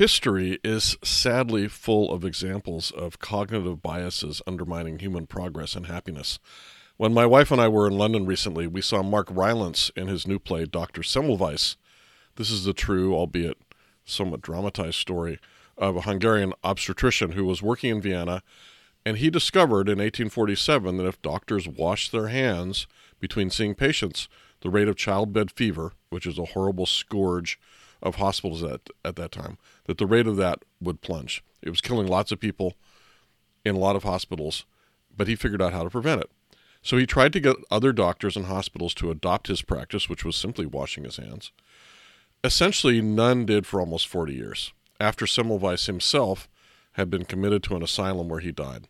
History 0.00 0.58
is 0.64 0.96
sadly 1.04 1.68
full 1.68 2.10
of 2.10 2.24
examples 2.24 2.90
of 2.90 3.18
cognitive 3.18 3.82
biases 3.82 4.40
undermining 4.46 4.98
human 4.98 5.26
progress 5.26 5.74
and 5.74 5.88
happiness. 5.88 6.38
When 6.96 7.12
my 7.12 7.26
wife 7.26 7.50
and 7.50 7.60
I 7.60 7.68
were 7.68 7.86
in 7.86 7.98
London 7.98 8.24
recently, 8.24 8.66
we 8.66 8.80
saw 8.80 9.02
Mark 9.02 9.28
Rylance 9.30 9.90
in 9.94 10.06
his 10.06 10.26
new 10.26 10.38
play, 10.38 10.64
Dr. 10.64 11.02
Semmelweis. 11.02 11.76
This 12.36 12.50
is 12.50 12.64
the 12.64 12.72
true, 12.72 13.14
albeit 13.14 13.58
somewhat 14.06 14.40
dramatized 14.40 14.94
story 14.94 15.38
of 15.76 15.96
a 15.96 16.00
Hungarian 16.00 16.54
obstetrician 16.64 17.32
who 17.32 17.44
was 17.44 17.60
working 17.60 17.90
in 17.90 18.00
Vienna, 18.00 18.42
and 19.04 19.18
he 19.18 19.28
discovered 19.28 19.86
in 19.86 19.98
1847 19.98 20.96
that 20.96 21.06
if 21.06 21.20
doctors 21.20 21.68
washed 21.68 22.10
their 22.10 22.28
hands 22.28 22.86
between 23.18 23.50
seeing 23.50 23.74
patients, 23.74 24.30
the 24.62 24.70
rate 24.70 24.88
of 24.88 24.96
childbed 24.96 25.50
fever, 25.50 25.92
which 26.08 26.26
is 26.26 26.38
a 26.38 26.46
horrible 26.46 26.86
scourge 26.86 27.60
of 28.02 28.16
hospitals 28.16 28.62
at, 28.62 28.88
at 29.04 29.16
that 29.16 29.32
time, 29.32 29.58
that 29.84 29.98
the 29.98 30.06
rate 30.06 30.26
of 30.26 30.36
that 30.36 30.64
would 30.80 31.00
plunge. 31.00 31.42
It 31.62 31.70
was 31.70 31.80
killing 31.80 32.06
lots 32.06 32.32
of 32.32 32.40
people 32.40 32.74
in 33.64 33.74
a 33.74 33.78
lot 33.78 33.96
of 33.96 34.04
hospitals, 34.04 34.64
but 35.16 35.28
he 35.28 35.36
figured 35.36 35.62
out 35.62 35.72
how 35.72 35.84
to 35.84 35.90
prevent 35.90 36.22
it. 36.22 36.30
So 36.82 36.96
he 36.96 37.06
tried 37.06 37.32
to 37.34 37.40
get 37.40 37.56
other 37.70 37.92
doctors 37.92 38.36
and 38.36 38.46
hospitals 38.46 38.94
to 38.94 39.10
adopt 39.10 39.48
his 39.48 39.62
practice, 39.62 40.08
which 40.08 40.24
was 40.24 40.36
simply 40.36 40.64
washing 40.64 41.04
his 41.04 41.18
hands. 41.18 41.52
Essentially, 42.42 43.02
none 43.02 43.44
did 43.44 43.66
for 43.66 43.80
almost 43.80 44.08
40 44.08 44.32
years, 44.32 44.72
after 44.98 45.26
Semmelweis 45.26 45.86
himself 45.86 46.48
had 46.92 47.10
been 47.10 47.24
committed 47.26 47.62
to 47.64 47.76
an 47.76 47.82
asylum 47.82 48.28
where 48.28 48.40
he 48.40 48.50
died. 48.50 48.88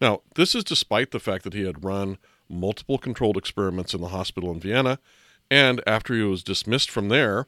Now, 0.00 0.20
this 0.34 0.54
is 0.54 0.64
despite 0.64 1.10
the 1.10 1.20
fact 1.20 1.44
that 1.44 1.54
he 1.54 1.64
had 1.64 1.84
run 1.84 2.18
multiple 2.48 2.98
controlled 2.98 3.38
experiments 3.38 3.94
in 3.94 4.02
the 4.02 4.08
hospital 4.08 4.50
in 4.50 4.60
Vienna, 4.60 4.98
and 5.50 5.80
after 5.86 6.14
he 6.14 6.22
was 6.22 6.42
dismissed 6.42 6.90
from 6.90 7.08
there, 7.08 7.46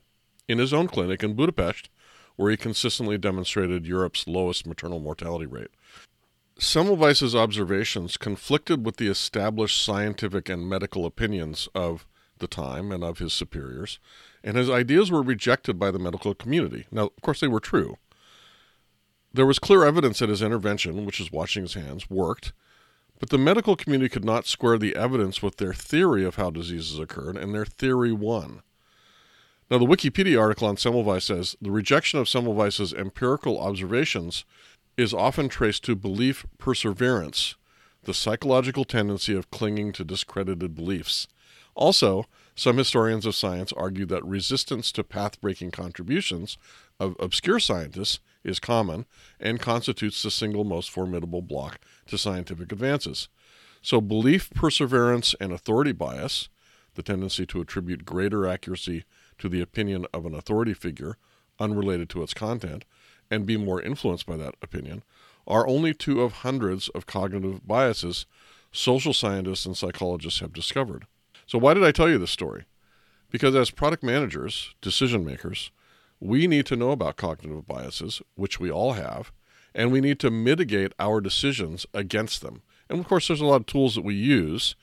in 0.48 0.58
his 0.58 0.72
own 0.72 0.88
clinic 0.88 1.22
in 1.22 1.34
Budapest, 1.34 1.88
where 2.36 2.50
he 2.50 2.56
consistently 2.56 3.18
demonstrated 3.18 3.86
Europe's 3.86 4.26
lowest 4.26 4.66
maternal 4.66 5.00
mortality 5.00 5.46
rate. 5.46 5.70
Semmelweis's 6.58 7.34
observations 7.34 8.16
conflicted 8.16 8.84
with 8.84 8.96
the 8.96 9.08
established 9.08 9.82
scientific 9.82 10.48
and 10.48 10.68
medical 10.68 11.04
opinions 11.04 11.68
of 11.74 12.06
the 12.38 12.46
time 12.46 12.92
and 12.92 13.02
of 13.04 13.18
his 13.18 13.32
superiors, 13.32 13.98
and 14.42 14.56
his 14.56 14.70
ideas 14.70 15.10
were 15.10 15.22
rejected 15.22 15.78
by 15.78 15.90
the 15.90 15.98
medical 15.98 16.34
community. 16.34 16.86
Now, 16.90 17.04
of 17.04 17.22
course, 17.22 17.40
they 17.40 17.48
were 17.48 17.60
true. 17.60 17.96
There 19.32 19.46
was 19.46 19.58
clear 19.58 19.84
evidence 19.84 20.20
that 20.20 20.30
his 20.30 20.42
intervention, 20.42 21.04
which 21.04 21.20
is 21.20 21.32
washing 21.32 21.62
his 21.62 21.74
hands, 21.74 22.08
worked, 22.08 22.52
but 23.18 23.30
the 23.30 23.38
medical 23.38 23.76
community 23.76 24.08
could 24.08 24.24
not 24.24 24.46
square 24.46 24.78
the 24.78 24.96
evidence 24.96 25.42
with 25.42 25.56
their 25.56 25.74
theory 25.74 26.24
of 26.24 26.36
how 26.36 26.50
diseases 26.50 26.98
occurred, 26.98 27.36
and 27.36 27.54
their 27.54 27.66
theory 27.66 28.12
won. 28.12 28.62
Now, 29.68 29.78
the 29.78 29.86
Wikipedia 29.86 30.40
article 30.40 30.68
on 30.68 30.76
Semmelweis 30.76 31.24
says 31.24 31.56
the 31.60 31.72
rejection 31.72 32.20
of 32.20 32.28
Semmelweis's 32.28 32.94
empirical 32.94 33.58
observations 33.58 34.44
is 34.96 35.12
often 35.12 35.48
traced 35.48 35.84
to 35.84 35.96
belief 35.96 36.46
perseverance, 36.56 37.56
the 38.04 38.14
psychological 38.14 38.84
tendency 38.84 39.34
of 39.34 39.50
clinging 39.50 39.92
to 39.92 40.04
discredited 40.04 40.76
beliefs. 40.76 41.26
Also, 41.74 42.26
some 42.54 42.76
historians 42.78 43.26
of 43.26 43.34
science 43.34 43.72
argue 43.72 44.06
that 44.06 44.24
resistance 44.24 44.92
to 44.92 45.02
path 45.02 45.40
breaking 45.40 45.72
contributions 45.72 46.56
of 47.00 47.16
obscure 47.18 47.58
scientists 47.58 48.20
is 48.44 48.60
common 48.60 49.04
and 49.40 49.60
constitutes 49.60 50.22
the 50.22 50.30
single 50.30 50.64
most 50.64 50.90
formidable 50.90 51.42
block 51.42 51.80
to 52.06 52.16
scientific 52.16 52.70
advances. 52.70 53.28
So, 53.82 54.00
belief 54.00 54.48
perseverance 54.50 55.34
and 55.40 55.52
authority 55.52 55.92
bias, 55.92 56.48
the 56.94 57.02
tendency 57.02 57.44
to 57.46 57.60
attribute 57.60 58.06
greater 58.06 58.46
accuracy 58.46 59.04
to 59.38 59.48
the 59.48 59.60
opinion 59.60 60.06
of 60.12 60.26
an 60.26 60.34
authority 60.34 60.74
figure 60.74 61.16
unrelated 61.58 62.08
to 62.10 62.22
its 62.22 62.34
content 62.34 62.84
and 63.30 63.46
be 63.46 63.56
more 63.56 63.80
influenced 63.80 64.26
by 64.26 64.36
that 64.36 64.54
opinion 64.62 65.02
are 65.46 65.66
only 65.66 65.94
two 65.94 66.22
of 66.22 66.32
hundreds 66.32 66.88
of 66.90 67.06
cognitive 67.06 67.66
biases 67.66 68.26
social 68.72 69.14
scientists 69.14 69.64
and 69.64 69.76
psychologists 69.76 70.40
have 70.40 70.52
discovered. 70.52 71.06
So, 71.46 71.58
why 71.58 71.74
did 71.74 71.84
I 71.84 71.92
tell 71.92 72.08
you 72.08 72.18
this 72.18 72.30
story? 72.30 72.64
Because 73.30 73.54
as 73.54 73.70
product 73.70 74.02
managers, 74.02 74.74
decision 74.80 75.24
makers, 75.24 75.70
we 76.20 76.46
need 76.46 76.66
to 76.66 76.76
know 76.76 76.90
about 76.90 77.16
cognitive 77.16 77.66
biases, 77.66 78.22
which 78.34 78.60
we 78.60 78.70
all 78.70 78.94
have, 78.94 79.32
and 79.74 79.92
we 79.92 80.00
need 80.00 80.18
to 80.20 80.30
mitigate 80.30 80.92
our 80.98 81.20
decisions 81.20 81.86
against 81.92 82.42
them. 82.42 82.62
And 82.88 82.98
of 82.98 83.08
course, 83.08 83.28
there's 83.28 83.40
a 83.40 83.46
lot 83.46 83.60
of 83.60 83.66
tools 83.66 83.94
that 83.94 84.04
we 84.04 84.14
use 84.14 84.76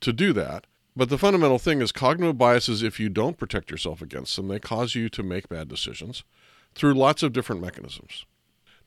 to 0.00 0.12
do 0.12 0.32
that. 0.34 0.66
But 0.98 1.10
the 1.10 1.16
fundamental 1.16 1.60
thing 1.60 1.80
is 1.80 1.92
cognitive 1.92 2.36
biases, 2.38 2.82
if 2.82 2.98
you 2.98 3.08
don't 3.08 3.36
protect 3.36 3.70
yourself 3.70 4.02
against 4.02 4.34
them, 4.34 4.48
they 4.48 4.58
cause 4.58 4.96
you 4.96 5.08
to 5.10 5.22
make 5.22 5.48
bad 5.48 5.68
decisions 5.68 6.24
through 6.74 6.94
lots 6.94 7.22
of 7.22 7.32
different 7.32 7.62
mechanisms. 7.62 8.26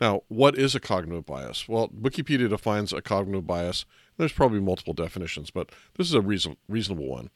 Now, 0.02 0.24
what 0.28 0.58
is 0.58 0.76
a 0.76 0.82
cognitive 0.82 1.26
bias? 1.26 1.70
Well, 1.70 1.88
Wikipedia 1.88 2.50
defines 2.50 2.92
a 2.92 3.02
cognitive 3.02 3.48
bias. 3.48 3.86
There's 4.18 4.34
probably 4.34 4.60
multiple 4.60 4.94
definitions, 4.94 5.52
but 5.52 5.72
this 5.96 6.06
is 6.06 6.14
a 6.14 6.20
reason, 6.20 6.58
reasonable 6.68 7.08
one. 7.08 7.30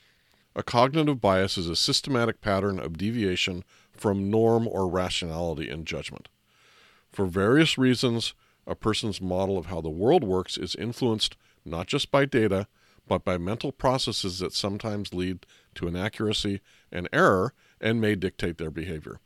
A 0.57 0.61
cognitive 0.61 1.21
bias 1.21 1.57
is 1.57 1.69
a 1.69 1.77
systematic 1.77 2.41
pattern 2.41 2.77
of 2.77 2.97
deviation 2.97 3.63
from 3.93 4.29
norm 4.29 4.67
or 4.67 4.89
rationality 4.89 5.69
in 5.69 5.85
judgment. 5.85 6.27
For 7.13 7.25
various 7.25 7.77
reasons, 7.77 8.33
a 8.67 8.75
person's 8.75 9.21
model 9.21 9.57
of 9.57 9.67
how 9.67 9.79
the 9.79 9.89
world 9.89 10.25
works 10.25 10.57
is 10.57 10.75
influenced 10.75 11.37
not 11.63 11.87
just 11.87 12.11
by 12.11 12.25
data, 12.25 12.67
but 13.07 13.23
by 13.23 13.37
mental 13.37 13.71
processes 13.71 14.39
that 14.39 14.53
sometimes 14.53 15.13
lead 15.13 15.45
to 15.75 15.87
inaccuracy 15.87 16.61
and 16.91 17.09
error 17.13 17.53
and 17.79 18.01
may 18.01 18.15
dictate 18.15 18.57
their 18.57 18.71
behavior. 18.71 19.19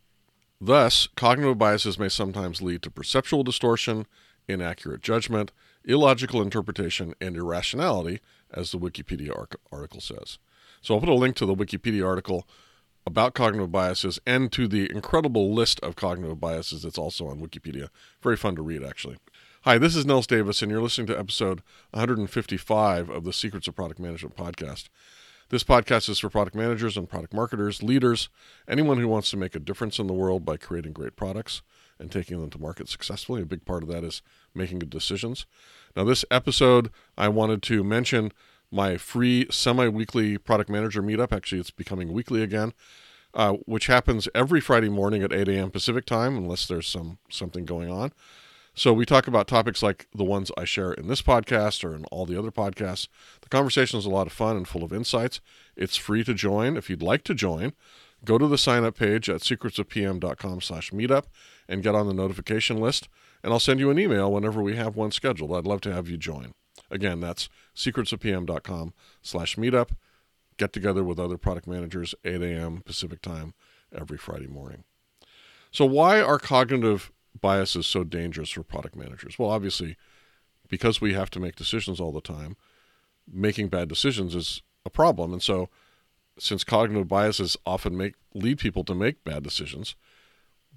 Thus, 0.61 1.07
cognitive 1.15 1.57
biases 1.57 1.97
may 1.97 2.09
sometimes 2.09 2.61
lead 2.61 2.81
to 2.83 2.91
perceptual 2.91 3.43
distortion, 3.43 4.05
inaccurate 4.47 5.01
judgment, 5.01 5.51
illogical 5.85 6.41
interpretation, 6.41 7.13
and 7.21 7.37
irrationality, 7.37 8.19
as 8.51 8.71
the 8.71 8.79
Wikipedia 8.79 9.31
article 9.71 10.01
says. 10.01 10.37
So 10.81 10.93
I'll 10.93 10.99
put 10.99 11.09
a 11.09 11.13
link 11.13 11.35
to 11.37 11.45
the 11.45 11.55
Wikipedia 11.55 12.05
article 12.05 12.47
about 13.05 13.33
cognitive 13.33 13.71
biases 13.71 14.19
and 14.27 14.51
to 14.51 14.67
the 14.67 14.91
incredible 14.91 15.53
list 15.53 15.79
of 15.79 15.95
cognitive 15.95 16.39
biases 16.39 16.83
that's 16.83 16.97
also 16.97 17.27
on 17.27 17.39
Wikipedia. 17.39 17.89
Very 18.21 18.35
fun 18.35 18.55
to 18.55 18.61
read, 18.61 18.83
actually. 18.83 19.17
Hi, 19.63 19.77
this 19.77 19.93
is 19.93 20.05
Nils 20.05 20.25
Davis, 20.25 20.61
and 20.61 20.71
you're 20.71 20.81
listening 20.81 21.07
to 21.07 21.19
episode 21.19 21.61
155 21.91 23.09
of 23.09 23.25
the 23.25 23.33
Secrets 23.33 23.67
of 23.67 23.75
Product 23.75 23.99
Management 23.99 24.37
podcast. 24.37 24.87
This 25.49 25.65
podcast 25.65 26.07
is 26.07 26.19
for 26.19 26.29
product 26.29 26.55
managers 26.55 26.95
and 26.95 27.09
product 27.09 27.33
marketers, 27.33 27.83
leaders, 27.83 28.29
anyone 28.69 28.99
who 28.99 29.09
wants 29.09 29.29
to 29.31 29.37
make 29.37 29.55
a 29.55 29.59
difference 29.59 29.99
in 29.99 30.07
the 30.07 30.13
world 30.13 30.45
by 30.45 30.55
creating 30.55 30.93
great 30.93 31.17
products 31.17 31.61
and 31.99 32.09
taking 32.09 32.39
them 32.39 32.49
to 32.51 32.57
market 32.57 32.87
successfully. 32.87 33.41
A 33.41 33.45
big 33.45 33.65
part 33.65 33.83
of 33.83 33.89
that 33.89 34.05
is 34.05 34.21
making 34.55 34.79
good 34.79 34.89
decisions. 34.89 35.45
Now, 35.93 36.05
this 36.05 36.23
episode, 36.31 36.89
I 37.17 37.27
wanted 37.27 37.61
to 37.63 37.83
mention 37.83 38.31
my 38.71 38.95
free 38.95 39.45
semi 39.51 39.89
weekly 39.89 40.37
product 40.37 40.69
manager 40.69 41.03
meetup. 41.03 41.33
Actually, 41.33 41.59
it's 41.59 41.69
becoming 41.69 42.13
weekly 42.13 42.41
again. 42.41 42.71
Uh, 43.33 43.53
which 43.65 43.85
happens 43.85 44.27
every 44.33 44.59
Friday 44.59 44.89
morning 44.89 45.21
at 45.21 45.31
8 45.31 45.49
a.m. 45.49 45.69
Pacific 45.69 46.03
time, 46.05 46.35
unless 46.35 46.65
there's 46.65 46.87
some 46.87 47.19
something 47.29 47.63
going 47.63 47.91
on. 47.91 48.11
So 48.79 48.93
we 48.93 49.05
talk 49.05 49.27
about 49.27 49.49
topics 49.49 49.83
like 49.83 50.07
the 50.15 50.23
ones 50.23 50.53
I 50.57 50.63
share 50.63 50.93
in 50.93 51.09
this 51.09 51.21
podcast 51.21 51.83
or 51.83 51.93
in 51.93 52.05
all 52.05 52.25
the 52.25 52.39
other 52.39 52.49
podcasts. 52.49 53.09
The 53.41 53.49
conversation 53.49 53.99
is 53.99 54.05
a 54.05 54.09
lot 54.09 54.25
of 54.25 54.31
fun 54.31 54.55
and 54.55 54.65
full 54.65 54.85
of 54.85 54.93
insights. 54.93 55.41
It's 55.75 55.97
free 55.97 56.23
to 56.23 56.33
join. 56.33 56.77
If 56.77 56.89
you'd 56.89 57.03
like 57.03 57.25
to 57.25 57.33
join, 57.35 57.73
go 58.23 58.37
to 58.37 58.47
the 58.47 58.57
sign 58.57 58.85
up 58.85 58.97
page 58.97 59.29
at 59.29 59.41
secretsofpm.com 59.41 60.61
slash 60.61 60.91
meetup 60.91 61.25
and 61.67 61.83
get 61.83 61.93
on 61.93 62.07
the 62.07 62.13
notification 62.13 62.77
list. 62.79 63.09
And 63.43 63.51
I'll 63.51 63.59
send 63.59 63.81
you 63.81 63.89
an 63.89 63.99
email 63.99 64.31
whenever 64.31 64.63
we 64.63 64.77
have 64.77 64.95
one 64.95 65.11
scheduled. 65.11 65.53
I'd 65.53 65.67
love 65.67 65.81
to 65.81 65.93
have 65.93 66.07
you 66.07 66.15
join. 66.15 66.53
Again, 66.89 67.19
that's 67.19 67.49
secretsofpm.com 67.75 68.93
slash 69.21 69.57
meetup. 69.57 69.89
Get 70.55 70.71
together 70.71 71.03
with 71.03 71.19
other 71.19 71.37
product 71.37 71.67
managers, 71.67 72.15
8 72.23 72.41
a.m. 72.41 72.81
Pacific 72.85 73.21
time 73.21 73.55
every 73.93 74.17
Friday 74.17 74.47
morning. 74.47 74.85
So, 75.69 75.83
why 75.83 76.21
are 76.21 76.39
cognitive 76.39 77.11
bias 77.41 77.75
is 77.75 77.87
so 77.87 78.03
dangerous 78.03 78.49
for 78.49 78.63
product 78.63 78.95
managers? 78.95 79.37
Well, 79.37 79.49
obviously, 79.49 79.97
because 80.67 81.01
we 81.01 81.13
have 81.13 81.29
to 81.31 81.39
make 81.39 81.55
decisions 81.55 81.99
all 81.99 82.11
the 82.11 82.21
time, 82.21 82.55
making 83.31 83.69
bad 83.69 83.89
decisions 83.89 84.35
is 84.35 84.61
a 84.85 84.89
problem. 84.89 85.33
And 85.33 85.41
so, 85.41 85.69
since 86.37 86.63
cognitive 86.63 87.07
biases 87.07 87.57
often 87.65 87.97
make 87.97 88.13
lead 88.33 88.59
people 88.59 88.83
to 88.85 88.95
make 88.95 89.23
bad 89.23 89.43
decisions, 89.43 89.95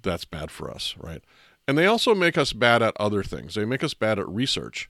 that's 0.01 0.25
bad 0.25 0.51
for 0.51 0.69
us, 0.69 0.95
right? 0.99 1.23
And 1.67 1.77
they 1.77 1.85
also 1.85 2.13
make 2.13 2.37
us 2.37 2.51
bad 2.51 2.81
at 2.81 2.99
other 2.99 3.23
things. 3.23 3.55
They 3.55 3.65
make 3.65 3.83
us 3.83 3.93
bad 3.93 4.19
at 4.19 4.27
research. 4.27 4.89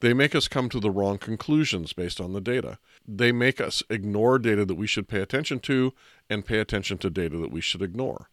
They 0.00 0.12
make 0.14 0.34
us 0.34 0.48
come 0.48 0.68
to 0.70 0.80
the 0.80 0.90
wrong 0.90 1.18
conclusions 1.18 1.92
based 1.92 2.20
on 2.20 2.32
the 2.32 2.40
data. 2.40 2.78
They 3.06 3.32
make 3.32 3.60
us 3.60 3.82
ignore 3.90 4.38
data 4.38 4.64
that 4.64 4.74
we 4.74 4.86
should 4.86 5.08
pay 5.08 5.20
attention 5.20 5.60
to 5.60 5.92
and 6.28 6.44
pay 6.44 6.58
attention 6.58 6.98
to 6.98 7.10
data 7.10 7.36
that 7.38 7.50
we 7.50 7.60
should 7.60 7.82
ignore. 7.82 8.28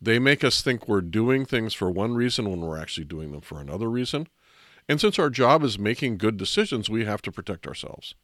They 0.00 0.18
make 0.18 0.44
us 0.44 0.62
think 0.62 0.86
we're 0.86 1.00
doing 1.00 1.46
things 1.46 1.74
for 1.74 1.90
one 1.90 2.14
reason 2.14 2.50
when 2.50 2.60
we're 2.60 2.78
actually 2.78 3.04
doing 3.04 3.32
them 3.32 3.40
for 3.40 3.60
another 3.60 3.88
reason. 3.88 4.28
And 4.88 5.00
since 5.00 5.18
our 5.18 5.30
job 5.30 5.62
is 5.64 5.78
making 5.78 6.18
good 6.18 6.36
decisions, 6.36 6.88
we 6.88 7.04
have 7.04 7.22
to 7.22 7.32
protect 7.32 7.66
ourselves. 7.66 8.14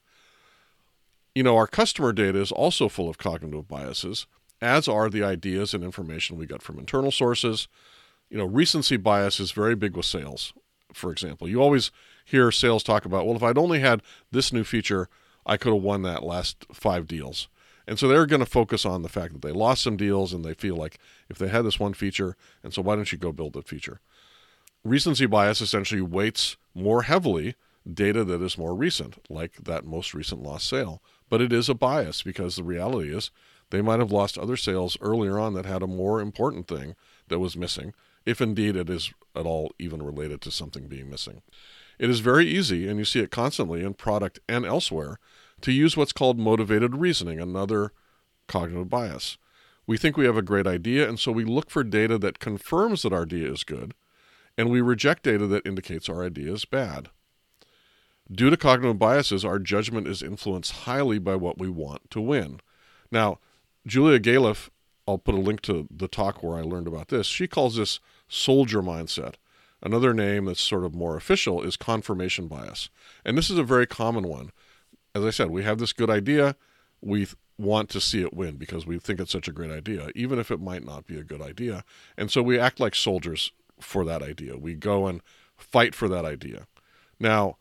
You 1.34 1.42
know, 1.42 1.56
our 1.56 1.66
customer 1.66 2.12
data 2.12 2.38
is 2.38 2.52
also 2.52 2.88
full 2.88 3.08
of 3.08 3.18
cognitive 3.18 3.66
biases, 3.66 4.26
as 4.60 4.86
are 4.86 5.08
the 5.08 5.24
ideas 5.24 5.74
and 5.74 5.82
information 5.82 6.36
we 6.36 6.46
get 6.46 6.62
from 6.62 6.78
internal 6.78 7.10
sources, 7.10 7.68
you 8.30 8.38
know, 8.38 8.44
recency 8.44 8.96
bias 8.96 9.40
is 9.40 9.50
very 9.52 9.74
big 9.74 9.96
with 9.96 10.06
sales, 10.06 10.54
for 10.94 11.10
example. 11.12 11.48
You 11.48 11.60
always 11.60 11.90
hear 12.24 12.50
sales 12.50 12.82
talk 12.82 13.04
about, 13.04 13.26
well, 13.26 13.36
if 13.36 13.42
I'd 13.42 13.58
only 13.58 13.80
had 13.80 14.02
this 14.30 14.52
new 14.52 14.64
feature, 14.64 15.08
I 15.44 15.56
could 15.56 15.72
have 15.72 15.82
won 15.82 16.02
that 16.02 16.22
last 16.22 16.64
five 16.72 17.06
deals. 17.06 17.48
And 17.92 17.98
so 17.98 18.08
they're 18.08 18.24
going 18.24 18.40
to 18.40 18.46
focus 18.46 18.86
on 18.86 19.02
the 19.02 19.10
fact 19.10 19.34
that 19.34 19.42
they 19.42 19.52
lost 19.52 19.82
some 19.82 19.98
deals 19.98 20.32
and 20.32 20.42
they 20.42 20.54
feel 20.54 20.76
like 20.76 20.96
if 21.28 21.36
they 21.36 21.48
had 21.48 21.66
this 21.66 21.78
one 21.78 21.92
feature, 21.92 22.38
and 22.64 22.72
so 22.72 22.80
why 22.80 22.96
don't 22.96 23.12
you 23.12 23.18
go 23.18 23.32
build 23.32 23.52
that 23.52 23.68
feature? 23.68 24.00
Recency 24.82 25.26
bias 25.26 25.60
essentially 25.60 26.00
weights 26.00 26.56
more 26.74 27.02
heavily 27.02 27.54
data 27.92 28.24
that 28.24 28.40
is 28.40 28.56
more 28.56 28.74
recent, 28.74 29.18
like 29.28 29.56
that 29.64 29.84
most 29.84 30.14
recent 30.14 30.42
lost 30.42 30.70
sale. 30.70 31.02
But 31.28 31.42
it 31.42 31.52
is 31.52 31.68
a 31.68 31.74
bias 31.74 32.22
because 32.22 32.56
the 32.56 32.64
reality 32.64 33.14
is 33.14 33.30
they 33.68 33.82
might 33.82 34.00
have 34.00 34.10
lost 34.10 34.38
other 34.38 34.56
sales 34.56 34.96
earlier 35.02 35.38
on 35.38 35.52
that 35.52 35.66
had 35.66 35.82
a 35.82 35.86
more 35.86 36.18
important 36.18 36.68
thing 36.68 36.94
that 37.28 37.40
was 37.40 37.58
missing, 37.58 37.92
if 38.24 38.40
indeed 38.40 38.74
it 38.74 38.88
is 38.88 39.12
at 39.36 39.44
all 39.44 39.70
even 39.78 40.02
related 40.02 40.40
to 40.40 40.50
something 40.50 40.88
being 40.88 41.10
missing. 41.10 41.42
It 41.98 42.08
is 42.08 42.20
very 42.20 42.46
easy, 42.46 42.88
and 42.88 42.98
you 42.98 43.04
see 43.04 43.20
it 43.20 43.30
constantly 43.30 43.84
in 43.84 43.92
product 43.92 44.40
and 44.48 44.64
elsewhere, 44.64 45.18
to 45.62 45.72
use 45.72 45.96
what's 45.96 46.12
called 46.12 46.38
motivated 46.38 46.96
reasoning, 46.96 47.40
another 47.40 47.92
cognitive 48.46 48.88
bias. 48.88 49.38
We 49.86 49.96
think 49.96 50.16
we 50.16 50.26
have 50.26 50.36
a 50.36 50.42
great 50.42 50.66
idea, 50.66 51.08
and 51.08 51.18
so 51.18 51.32
we 51.32 51.44
look 51.44 51.70
for 51.70 51.82
data 51.82 52.18
that 52.18 52.38
confirms 52.38 53.02
that 53.02 53.12
our 53.12 53.22
idea 53.22 53.50
is 53.50 53.64
good, 53.64 53.94
and 54.56 54.70
we 54.70 54.80
reject 54.80 55.24
data 55.24 55.46
that 55.48 55.66
indicates 55.66 56.08
our 56.08 56.24
idea 56.24 56.52
is 56.52 56.64
bad. 56.64 57.08
Due 58.30 58.50
to 58.50 58.56
cognitive 58.56 58.98
biases, 58.98 59.44
our 59.44 59.58
judgment 59.58 60.06
is 60.06 60.22
influenced 60.22 60.72
highly 60.72 61.18
by 61.18 61.34
what 61.34 61.58
we 61.58 61.68
want 61.68 62.08
to 62.10 62.20
win. 62.20 62.60
Now, 63.10 63.38
Julia 63.86 64.20
Galef, 64.20 64.70
I'll 65.06 65.18
put 65.18 65.34
a 65.34 65.38
link 65.38 65.60
to 65.62 65.88
the 65.90 66.08
talk 66.08 66.42
where 66.42 66.56
I 66.56 66.62
learned 66.62 66.86
about 66.86 67.08
this. 67.08 67.26
She 67.26 67.48
calls 67.48 67.76
this 67.76 67.98
soldier 68.28 68.82
mindset. 68.82 69.34
Another 69.82 70.14
name 70.14 70.44
that's 70.44 70.60
sort 70.60 70.84
of 70.84 70.94
more 70.94 71.16
official 71.16 71.60
is 71.60 71.76
confirmation 71.76 72.46
bias. 72.46 72.88
And 73.24 73.36
this 73.36 73.50
is 73.50 73.58
a 73.58 73.64
very 73.64 73.86
common 73.86 74.28
one. 74.28 74.52
As 75.14 75.24
I 75.24 75.30
said, 75.30 75.50
we 75.50 75.64
have 75.64 75.78
this 75.78 75.92
good 75.92 76.10
idea. 76.10 76.56
We 77.00 77.26
want 77.58 77.90
to 77.90 78.00
see 78.00 78.22
it 78.22 78.34
win 78.34 78.56
because 78.56 78.86
we 78.86 78.98
think 78.98 79.20
it's 79.20 79.32
such 79.32 79.48
a 79.48 79.52
great 79.52 79.70
idea, 79.70 80.08
even 80.14 80.38
if 80.38 80.50
it 80.50 80.60
might 80.60 80.84
not 80.84 81.06
be 81.06 81.18
a 81.18 81.24
good 81.24 81.42
idea. 81.42 81.84
And 82.16 82.30
so 82.30 82.42
we 82.42 82.58
act 82.58 82.80
like 82.80 82.94
soldiers 82.94 83.52
for 83.80 84.04
that 84.04 84.22
idea. 84.22 84.56
We 84.56 84.74
go 84.74 85.06
and 85.06 85.20
fight 85.56 85.94
for 85.94 86.08
that 86.08 86.24
idea. 86.24 86.66
Now, 87.20 87.56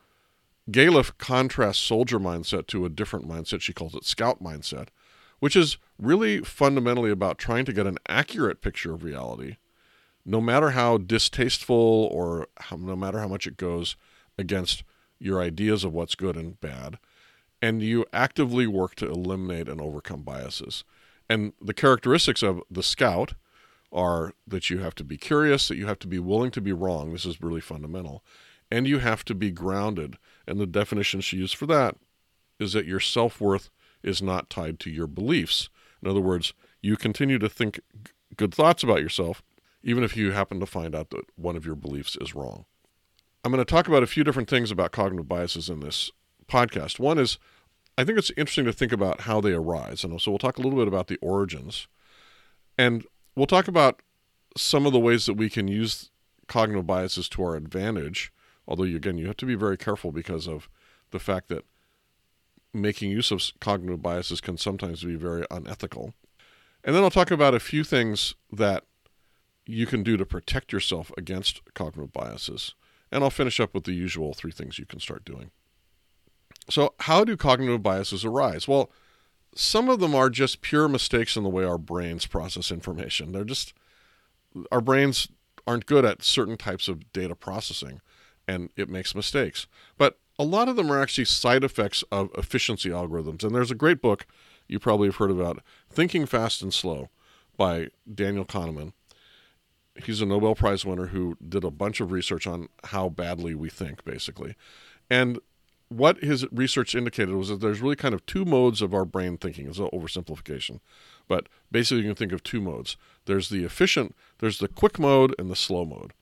Galef 0.70 1.18
contrasts 1.18 1.80
soldier 1.80 2.20
mindset 2.20 2.68
to 2.68 2.86
a 2.86 2.90
different 2.90 3.28
mindset. 3.28 3.62
She 3.62 3.74
calls 3.74 3.96
it 3.96 4.06
scout 4.06 4.42
mindset, 4.42 4.88
which 5.40 5.56
is 5.56 5.78
really 6.00 6.40
fundamentally 6.40 7.12
about 7.12 7.38
trying 7.38 7.66
to 7.66 7.74
get 7.74 7.88
an 7.88 7.98
accurate 8.08 8.62
picture 8.62 8.94
of 8.94 9.04
reality, 9.04 9.58
no 10.26 10.40
matter 10.40 10.72
how 10.72 10.98
distasteful 10.98 12.08
or 12.12 12.48
how, 12.58 12.78
no 12.78 12.96
matter 12.96 13.20
how 13.20 13.28
much 13.28 13.48
it 13.48 13.58
goes 13.58 13.96
against 14.38 14.84
your 15.20 15.42
ideas 15.42 15.84
of 15.84 15.94
what's 15.94 16.16
good 16.16 16.36
and 16.36 16.62
bad. 16.62 16.98
And 17.62 17.82
you 17.82 18.06
actively 18.12 18.66
work 18.66 18.96
to 18.96 19.10
eliminate 19.10 19.70
and 19.70 19.80
overcome 19.80 20.24
biases. 20.24 20.84
And 21.30 21.54
the 21.62 21.74
characteristics 21.74 22.42
of 22.42 22.62
the 22.70 22.84
scout 22.84 23.36
are 23.92 24.34
that 24.48 24.70
you 24.70 24.80
have 24.80 24.96
to 24.96 25.04
be 25.04 25.18
curious, 25.18 25.68
that 25.68 25.78
you 25.78 25.86
have 25.86 26.00
to 26.00 26.08
be 26.08 26.20
willing 26.20 26.52
to 26.52 26.62
be 26.62 26.74
wrong. 26.74 27.12
This 27.12 27.26
is 27.26 27.42
really 27.42 27.62
fundamental. 27.62 28.24
And 28.72 28.88
you 28.88 29.00
have 29.00 29.24
to 29.26 29.36
be 29.36 29.52
grounded. 29.52 30.18
And 30.48 30.60
the 30.60 30.66
definition 30.66 31.22
she 31.22 31.38
used 31.38 31.56
for 31.56 31.66
that 31.68 31.98
is 32.60 32.74
that 32.74 32.86
your 32.86 33.00
self 33.00 33.42
worth 33.42 33.70
is 34.04 34.22
not 34.22 34.50
tied 34.50 34.80
to 34.80 34.90
your 34.90 35.08
beliefs. 35.08 35.70
In 36.02 36.10
other 36.10 36.22
words, 36.22 36.54
you 36.82 36.98
continue 36.98 37.38
to 37.40 37.50
think 37.50 37.80
good 38.36 38.54
thoughts 38.54 38.84
about 38.84 39.02
yourself, 39.02 39.44
even 39.84 40.04
if 40.04 40.18
you 40.18 40.32
happen 40.32 40.60
to 40.60 40.66
find 40.66 40.96
out 40.96 41.10
that 41.12 41.26
one 41.36 41.56
of 41.56 41.66
your 41.66 41.76
beliefs 41.76 42.18
is 42.20 42.34
wrong. 42.34 42.66
I'm 43.44 43.52
going 43.52 43.64
to 43.64 43.70
talk 43.70 43.88
about 43.88 44.04
a 44.04 44.08
few 44.08 44.24
different 44.24 44.50
things 44.50 44.72
about 44.72 44.92
cognitive 44.92 45.28
biases 45.28 45.70
in 45.70 45.80
this 45.80 46.12
podcast. 46.52 47.00
One 47.00 47.18
is, 47.18 47.38
I 47.98 48.04
think 48.04 48.18
it's 48.18 48.32
interesting 48.32 48.66
to 48.66 48.74
think 48.74 48.92
about 48.92 49.22
how 49.22 49.42
they 49.42 49.54
arise. 49.54 50.04
And 50.04 50.20
so 50.22 50.32
we'll 50.32 50.38
talk 50.38 50.58
a 50.58 50.62
little 50.62 50.78
bit 50.78 50.88
about 50.88 51.08
the 51.08 51.18
origins. 51.22 51.88
And 52.78 53.06
we'll 53.36 53.48
talk 53.48 53.68
about 53.68 54.02
some 54.58 54.86
of 54.86 54.94
the 54.94 55.00
ways 55.00 55.26
that 55.26 55.36
we 55.36 55.50
can 55.50 55.68
use 55.68 56.10
cognitive 56.48 56.86
biases 56.86 57.30
to 57.30 57.44
our 57.44 57.56
advantage. 57.56 58.32
Although, 58.68 58.84
again, 58.84 59.18
you 59.18 59.28
have 59.28 59.38
to 59.38 59.46
be 59.46 59.56
very 59.56 59.78
careful 59.78 60.12
because 60.12 60.48
of 60.48 60.70
the 61.12 61.20
fact 61.20 61.48
that 61.50 61.66
making 62.74 63.12
use 63.12 63.32
of 63.32 63.42
cognitive 63.60 64.02
biases 64.02 64.42
can 64.42 64.58
sometimes 64.58 65.04
be 65.04 65.16
very 65.16 65.46
unethical. 65.52 66.14
And 66.84 66.96
then 66.96 67.04
I'll 67.04 67.12
talk 67.12 67.32
about 67.32 67.54
a 67.54 67.60
few 67.60 67.84
things 67.84 68.36
that 68.52 68.86
you 69.66 69.86
can 69.86 70.04
do 70.04 70.18
to 70.18 70.26
protect 70.26 70.74
yourself 70.74 71.12
against 71.18 71.62
cognitive 71.74 72.12
biases. 72.14 72.76
And 73.12 73.24
I'll 73.24 73.30
finish 73.30 73.60
up 73.60 73.74
with 73.74 73.84
the 73.84 73.94
usual 73.94 74.34
three 74.34 74.52
things 74.52 74.80
you 74.80 74.86
can 74.86 75.00
start 75.00 75.26
doing. 75.26 75.52
So, 76.70 76.94
how 77.02 77.24
do 77.24 77.36
cognitive 77.36 77.84
biases 77.84 78.24
arise? 78.24 78.68
Well, 78.68 78.92
some 79.56 79.90
of 79.90 80.00
them 80.00 80.16
are 80.16 80.30
just 80.30 80.62
pure 80.62 80.88
mistakes 80.88 81.36
in 81.36 81.44
the 81.44 81.50
way 81.50 81.66
our 81.66 81.78
brains 81.78 82.26
process 82.26 82.72
information. 82.72 83.32
They're 83.32 83.44
just, 83.44 83.74
our 84.72 84.82
brains 84.82 85.28
aren't 85.68 85.86
good 85.86 86.06
at 86.06 86.24
certain 86.24 86.58
types 86.58 86.88
of 86.88 87.12
data 87.12 87.36
processing 87.36 88.02
and 88.48 88.70
it 88.76 88.90
makes 88.90 89.16
mistakes. 89.16 89.68
But 89.98 90.18
a 90.40 90.44
lot 90.44 90.70
of 90.70 90.76
them 90.76 90.92
are 90.92 91.02
actually 91.02 91.26
side 91.26 91.64
effects 91.64 92.04
of 92.12 92.30
efficiency 92.38 92.90
algorithms. 92.90 93.44
And 93.44 93.54
there's 93.54 93.72
a 93.72 93.76
great 93.76 94.02
book 94.02 94.26
you 94.68 94.80
probably 94.80 95.08
have 95.08 95.18
heard 95.18 95.32
about, 95.32 95.62
Thinking 95.90 96.26
Fast 96.26 96.62
and 96.62 96.74
Slow 96.74 97.10
by 97.58 97.90
Daniel 98.12 98.46
Kahneman. 98.46 98.94
He's 100.04 100.22
a 100.22 100.26
Nobel 100.26 100.56
Prize 100.56 100.86
winner 100.86 101.08
who 101.08 101.38
did 101.48 101.64
a 101.64 101.72
bunch 101.72 102.00
of 102.00 102.12
research 102.12 102.48
on 102.48 102.70
how 102.86 103.10
badly 103.10 103.54
we 103.54 103.70
think, 103.70 104.04
basically. 104.06 104.56
And 105.10 105.40
what 105.92 106.24
his 106.24 106.46
research 106.54 106.96
indicated 106.96 107.36
was 107.36 107.50
that 107.50 107.60
there's 107.60 107.82
really 107.82 107.98
kind 107.98 108.14
of 108.14 108.26
two 108.26 108.46
modes 108.46 108.82
of 108.82 108.94
our 108.94 109.04
brain 109.04 109.38
thinking. 109.38 109.68
It's 109.68 109.78
an 109.78 109.90
oversimplification. 109.92 110.80
But 111.28 111.50
basically, 111.70 112.04
you 112.04 112.10
can 112.10 112.16
think 112.16 112.32
of 112.32 112.44
two 112.44 112.62
modes 112.62 112.96
there's 113.26 113.50
the 113.50 113.66
efficient, 113.66 114.16
there's 114.40 114.60
the 114.60 114.70
quick 114.70 114.98
mode, 114.98 115.36
and 115.38 115.52
the 115.52 115.56
slow 115.56 115.84
mode. 115.84 116.14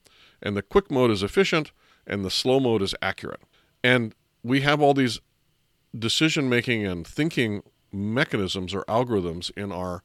And 0.42 0.58
the 0.58 0.64
quick 0.64 0.90
mode 0.90 1.12
is 1.12 1.22
efficient, 1.22 1.72
and 2.08 2.26
the 2.26 2.32
slow 2.32 2.60
mode 2.60 2.82
is 2.82 2.96
accurate. 3.00 3.42
And 3.84 4.16
we 4.44 4.62
have 4.62 4.82
all 4.82 4.96
these 4.96 5.20
decision 5.98 6.50
making 6.50 6.88
and 6.88 7.06
thinking 7.06 7.62
mechanisms 7.92 8.74
or 8.74 8.84
algorithms 8.86 9.52
in 9.56 9.72
our 9.72 10.02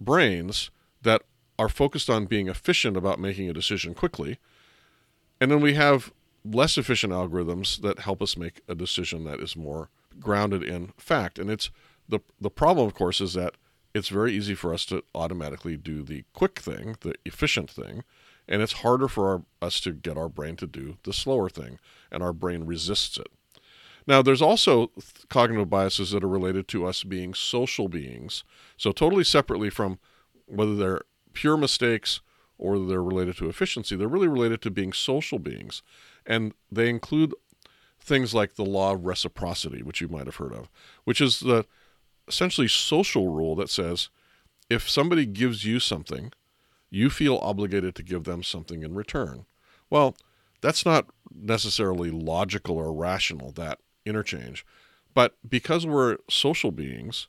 brains 0.00 0.70
that 1.02 1.22
are 1.58 1.68
focused 1.68 2.08
on 2.08 2.26
being 2.26 2.46
efficient 2.46 2.96
about 2.96 3.18
making 3.18 3.50
a 3.50 3.52
decision 3.52 3.92
quickly. 3.92 4.38
And 5.40 5.50
then 5.50 5.60
we 5.60 5.74
have 5.74 6.12
less 6.44 6.76
efficient 6.76 7.12
algorithms 7.12 7.80
that 7.80 8.00
help 8.00 8.20
us 8.20 8.36
make 8.36 8.60
a 8.68 8.74
decision 8.74 9.24
that 9.24 9.40
is 9.40 9.56
more 9.56 9.88
grounded 10.20 10.62
in 10.62 10.92
fact. 10.96 11.38
And 11.38 11.50
it's 11.50 11.70
the 12.08 12.20
the 12.40 12.50
problem 12.50 12.86
of 12.86 12.94
course 12.94 13.20
is 13.20 13.34
that 13.34 13.54
it's 13.94 14.08
very 14.08 14.34
easy 14.34 14.54
for 14.54 14.74
us 14.74 14.84
to 14.86 15.04
automatically 15.14 15.76
do 15.76 16.02
the 16.02 16.24
quick 16.32 16.58
thing, 16.58 16.96
the 17.00 17.14
efficient 17.24 17.70
thing, 17.70 18.02
and 18.48 18.60
it's 18.60 18.74
harder 18.74 19.06
for 19.06 19.28
our, 19.30 19.42
us 19.62 19.80
to 19.80 19.92
get 19.92 20.18
our 20.18 20.28
brain 20.28 20.56
to 20.56 20.66
do 20.66 20.98
the 21.04 21.12
slower 21.12 21.48
thing, 21.48 21.78
and 22.10 22.22
our 22.22 22.32
brain 22.32 22.64
resists 22.64 23.16
it. 23.18 23.28
Now, 24.06 24.20
there's 24.20 24.42
also 24.42 24.90
cognitive 25.30 25.70
biases 25.70 26.10
that 26.10 26.24
are 26.24 26.28
related 26.28 26.68
to 26.68 26.86
us 26.86 27.04
being 27.04 27.32
social 27.32 27.88
beings. 27.88 28.44
So, 28.76 28.92
totally 28.92 29.24
separately 29.24 29.70
from 29.70 29.98
whether 30.46 30.74
they're 30.74 31.02
pure 31.32 31.56
mistakes 31.56 32.20
or 32.58 32.78
they're 32.78 33.02
related 33.02 33.36
to 33.38 33.48
efficiency, 33.48 33.96
they're 33.96 34.08
really 34.08 34.28
related 34.28 34.60
to 34.62 34.70
being 34.70 34.92
social 34.92 35.38
beings. 35.38 35.82
And 36.26 36.54
they 36.70 36.88
include 36.88 37.34
things 38.00 38.34
like 38.34 38.54
the 38.54 38.64
law 38.64 38.92
of 38.92 39.04
reciprocity, 39.04 39.82
which 39.82 40.00
you 40.00 40.08
might 40.08 40.26
have 40.26 40.36
heard 40.36 40.52
of, 40.52 40.68
which 41.04 41.20
is 41.20 41.40
the 41.40 41.66
essentially 42.28 42.68
social 42.68 43.28
rule 43.28 43.54
that 43.56 43.70
says 43.70 44.08
if 44.70 44.88
somebody 44.88 45.26
gives 45.26 45.64
you 45.64 45.78
something, 45.78 46.32
you 46.90 47.10
feel 47.10 47.38
obligated 47.38 47.94
to 47.94 48.02
give 48.02 48.24
them 48.24 48.42
something 48.42 48.82
in 48.82 48.94
return. 48.94 49.46
Well, 49.90 50.16
that's 50.60 50.86
not 50.86 51.06
necessarily 51.34 52.10
logical 52.10 52.76
or 52.76 52.92
rational, 52.92 53.52
that 53.52 53.80
interchange. 54.06 54.64
But 55.12 55.36
because 55.46 55.86
we're 55.86 56.18
social 56.28 56.70
beings, 56.70 57.28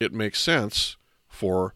it 0.00 0.12
makes 0.12 0.40
sense 0.40 0.96
for 1.28 1.74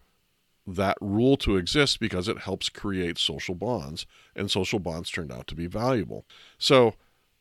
that 0.77 0.99
rule 1.01 1.37
to 1.39 1.57
exist 1.57 1.99
because 1.99 2.29
it 2.29 2.41
helps 2.41 2.69
create 2.69 3.19
social 3.19 3.55
bonds, 3.55 4.07
and 4.37 4.51
social 4.51 4.79
bonds 4.79 5.11
turned 5.11 5.33
out 5.33 5.47
to 5.49 5.55
be 5.55 5.67
valuable. 5.67 6.27
So 6.59 6.95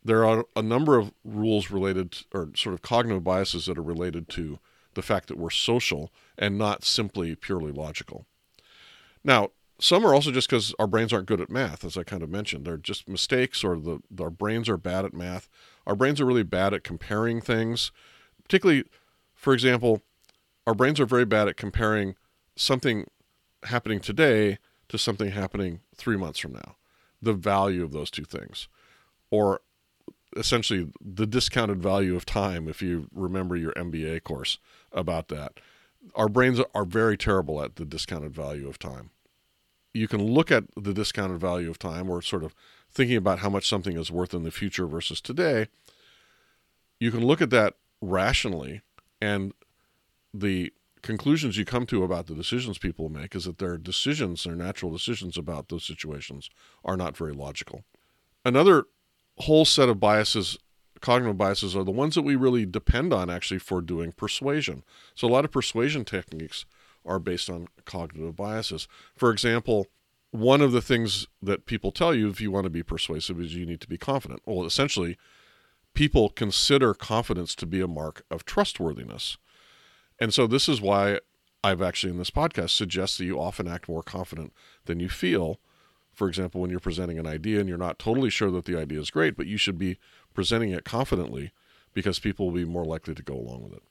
there 0.03 0.25
are 0.25 0.45
a 0.55 0.61
number 0.61 0.97
of 0.97 1.11
rules 1.25 1.69
related, 1.69 2.17
or 2.33 2.51
sort 2.55 2.73
of 2.73 2.81
cognitive 2.81 3.23
biases 3.23 3.65
that 3.65 3.77
are 3.77 3.83
related 3.83 4.29
to 4.29 4.59
the 4.93 5.01
fact 5.01 5.27
that 5.27 5.37
we're 5.37 5.49
social 5.49 6.11
and 6.37 6.57
not 6.57 6.83
simply 6.83 7.35
purely 7.35 7.71
logical. 7.71 8.25
Now, 9.23 9.49
some 9.79 10.05
are 10.05 10.13
also 10.13 10.31
just 10.31 10.49
because 10.49 10.73
our 10.79 10.87
brains 10.87 11.13
aren't 11.13 11.27
good 11.27 11.41
at 11.41 11.51
math, 11.51 11.85
as 11.85 11.97
I 11.97 12.03
kind 12.03 12.23
of 12.23 12.29
mentioned. 12.29 12.65
They're 12.65 12.77
just 12.77 13.07
mistakes, 13.07 13.63
or 13.63 13.77
the 13.77 13.99
our 14.19 14.31
brains 14.31 14.69
are 14.69 14.77
bad 14.77 15.05
at 15.05 15.13
math. 15.13 15.49
Our 15.85 15.95
brains 15.95 16.19
are 16.19 16.25
really 16.25 16.43
bad 16.43 16.73
at 16.73 16.83
comparing 16.83 17.41
things, 17.41 17.91
particularly, 18.43 18.85
for 19.35 19.53
example, 19.53 20.01
our 20.65 20.73
brains 20.73 20.99
are 20.99 21.05
very 21.05 21.25
bad 21.25 21.47
at 21.47 21.57
comparing 21.57 22.15
something 22.55 23.05
happening 23.63 23.99
today 23.99 24.59
to 24.89 24.97
something 24.97 25.31
happening 25.31 25.81
three 25.95 26.17
months 26.17 26.39
from 26.39 26.53
now, 26.53 26.75
the 27.21 27.33
value 27.33 27.83
of 27.83 27.91
those 27.91 28.11
two 28.11 28.23
things, 28.23 28.67
or 29.29 29.61
essentially 30.35 30.89
the 31.01 31.25
discounted 31.25 31.81
value 31.81 32.15
of 32.15 32.25
time, 32.25 32.67
if 32.67 32.81
you 32.81 33.07
remember 33.13 33.55
your 33.55 33.73
MBA 33.73 34.23
course 34.23 34.59
about 34.91 35.27
that. 35.29 35.59
Our 36.15 36.29
brains 36.29 36.59
are 36.73 36.85
very 36.85 37.17
terrible 37.17 37.61
at 37.61 37.75
the 37.75 37.85
discounted 37.85 38.33
value 38.33 38.67
of 38.67 38.79
time. 38.79 39.09
You 39.93 40.07
can 40.07 40.23
look 40.23 40.51
at 40.51 40.65
the 40.75 40.93
discounted 40.93 41.39
value 41.39 41.69
of 41.69 41.79
time 41.79 42.09
or 42.09 42.21
sort 42.21 42.43
of 42.43 42.53
thinking 42.89 43.17
about 43.17 43.39
how 43.39 43.49
much 43.49 43.67
something 43.67 43.97
is 43.97 44.11
worth 44.11 44.33
in 44.33 44.43
the 44.43 44.51
future 44.51 44.85
versus 44.85 45.19
today. 45.19 45.67
You 46.99 47.11
can 47.11 47.25
look 47.25 47.41
at 47.41 47.49
that 47.49 47.75
rationally, 48.01 48.81
and 49.21 49.53
the 50.33 50.71
conclusions 51.07 51.57
you 51.57 51.63
come 51.63 51.85
to 51.85 52.03
about 52.03 52.27
the 52.27 52.35
decisions 52.35 52.77
people 52.77 53.07
make 53.07 53.33
is 53.33 53.45
that 53.45 53.59
their 53.59 53.77
decisions, 53.77 54.43
their 54.43 54.57
natural 54.57 54.91
decisions 54.91 55.37
about 55.37 55.69
those 55.69 55.85
situations, 55.85 56.49
are 56.83 56.97
not 56.97 57.15
very 57.15 57.31
logical. 57.31 57.85
Another 58.43 58.83
whole 59.37 59.63
set 59.63 59.87
of 59.87 60.01
biases, 60.01 60.57
cognitive 60.99 61.37
biases, 61.37 61.77
are 61.77 61.85
the 61.85 61.91
ones 61.91 62.13
that 62.15 62.23
we 62.23 62.35
really 62.35 62.65
depend 62.65 63.13
on 63.13 63.29
actually 63.29 63.57
for 63.57 63.79
doing 63.81 64.11
persuasion. 64.11 64.83
So 65.15 65.29
a 65.29 65.31
lot 65.31 65.45
of 65.45 65.51
persuasion 65.51 66.03
techniques 66.03 66.65
are 67.05 67.19
based 67.19 67.49
on 67.49 67.67
cognitive 67.85 68.35
biases. 68.35 68.89
For 69.15 69.31
example, 69.31 69.87
one 70.31 70.59
of 70.59 70.73
the 70.73 70.81
things 70.81 71.25
that 71.41 71.65
people 71.65 71.93
tell 71.93 72.13
you 72.13 72.27
if 72.27 72.41
you 72.41 72.51
want 72.51 72.65
to 72.65 72.69
be 72.69 72.83
persuasive 72.83 73.39
is 73.39 73.55
you 73.55 73.65
need 73.65 73.79
to 73.79 73.87
be 73.87 73.97
confident. 73.97 74.41
Well, 74.45 74.65
essentially, 74.65 75.17
people 75.93 76.27
consider 76.27 76.93
confidence 76.93 77.55
to 77.55 77.65
be 77.65 77.79
a 77.79 77.87
mark 77.87 78.23
of 78.29 78.43
trustworthiness. 78.43 79.37
And 80.19 80.33
so 80.33 80.47
this 80.47 80.67
is 80.67 80.81
why 80.81 81.19
I've 81.63 81.81
actually 81.81 82.11
in 82.11 82.17
this 82.17 82.31
podcast 82.31 82.71
suggested 82.71 83.23
that 83.23 83.27
you 83.27 83.39
often 83.39 83.67
act 83.67 83.89
more 83.89 84.03
confident 84.03 84.53
than 84.85 84.99
you 84.99 85.09
feel. 85.09 85.59
For 86.13 86.27
example, 86.27 86.61
when 86.61 86.71
you're 86.71 86.79
presenting 86.79 87.19
an 87.19 87.27
idea 87.27 87.59
and 87.59 87.69
you're 87.69 87.77
not 87.77 87.99
totally 87.99 88.29
sure 88.29 88.49
that 88.51 88.65
the 88.65 88.77
idea 88.77 88.99
is 88.99 89.11
great, 89.11 89.37
but 89.37 89.47
you 89.47 89.57
should 89.57 89.77
be 89.77 89.97
presenting 90.33 90.71
it 90.71 90.83
confidently 90.83 91.51
because 91.93 92.19
people 92.19 92.47
will 92.47 92.53
be 92.53 92.65
more 92.65 92.85
likely 92.85 93.13
to 93.13 93.23
go 93.23 93.35
along 93.35 93.63
with 93.63 93.73
it. 93.73 93.83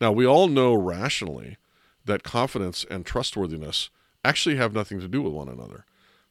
Now, 0.00 0.12
we 0.12 0.26
all 0.26 0.48
know 0.48 0.74
rationally 0.74 1.56
that 2.04 2.22
confidence 2.22 2.84
and 2.88 3.04
trustworthiness 3.04 3.90
actually 4.24 4.56
have 4.56 4.72
nothing 4.72 5.00
to 5.00 5.08
do 5.08 5.22
with 5.22 5.32
one 5.32 5.48
another. 5.48 5.84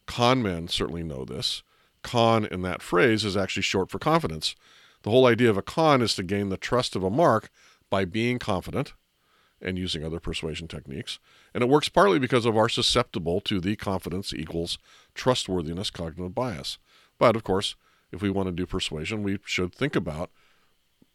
Con 0.06 0.42
men 0.42 0.68
certainly 0.68 1.04
know 1.04 1.26
this. 1.26 1.64
Con 2.02 2.46
in 2.46 2.62
that 2.62 2.82
phrase 2.82 3.26
is 3.26 3.36
actually 3.36 3.64
short 3.64 3.90
for 3.90 4.00
confidence. 4.00 4.56
The 5.04 5.10
whole 5.10 5.26
idea 5.26 5.50
of 5.50 5.58
a 5.58 5.62
con 5.62 6.02
is 6.02 6.16
to 6.16 6.24
gain 6.24 6.50
the 6.50 6.58
trust 6.58 6.96
of 6.96 7.04
a 7.04 7.10
mark 7.10 7.50
by 7.90 8.06
being 8.06 8.40
confident 8.40 8.94
and 9.62 9.78
using 9.78 10.04
other 10.04 10.20
persuasion 10.20 10.68
techniques. 10.68 11.20
And 11.54 11.64
it 11.64 11.70
works 11.70 11.90
partly 11.90 12.20
because 12.20 12.46
of 12.46 12.58
our 12.58 12.70
susceptible 12.70 13.42
to 13.42 13.60
the 13.60 13.76
confidence 13.76 14.34
equals 14.34 14.78
trustworthiness 15.16 15.90
cognitive 15.90 16.36
bias. 16.36 16.78
But 17.18 17.36
of 17.36 17.44
course, 17.44 17.76
if 18.12 18.22
we 18.22 18.30
want 18.30 18.48
to 18.48 18.54
do 18.54 18.66
persuasion, 18.66 19.24
we 19.24 19.40
should 19.46 19.74
think 19.74 19.96
about 19.96 20.30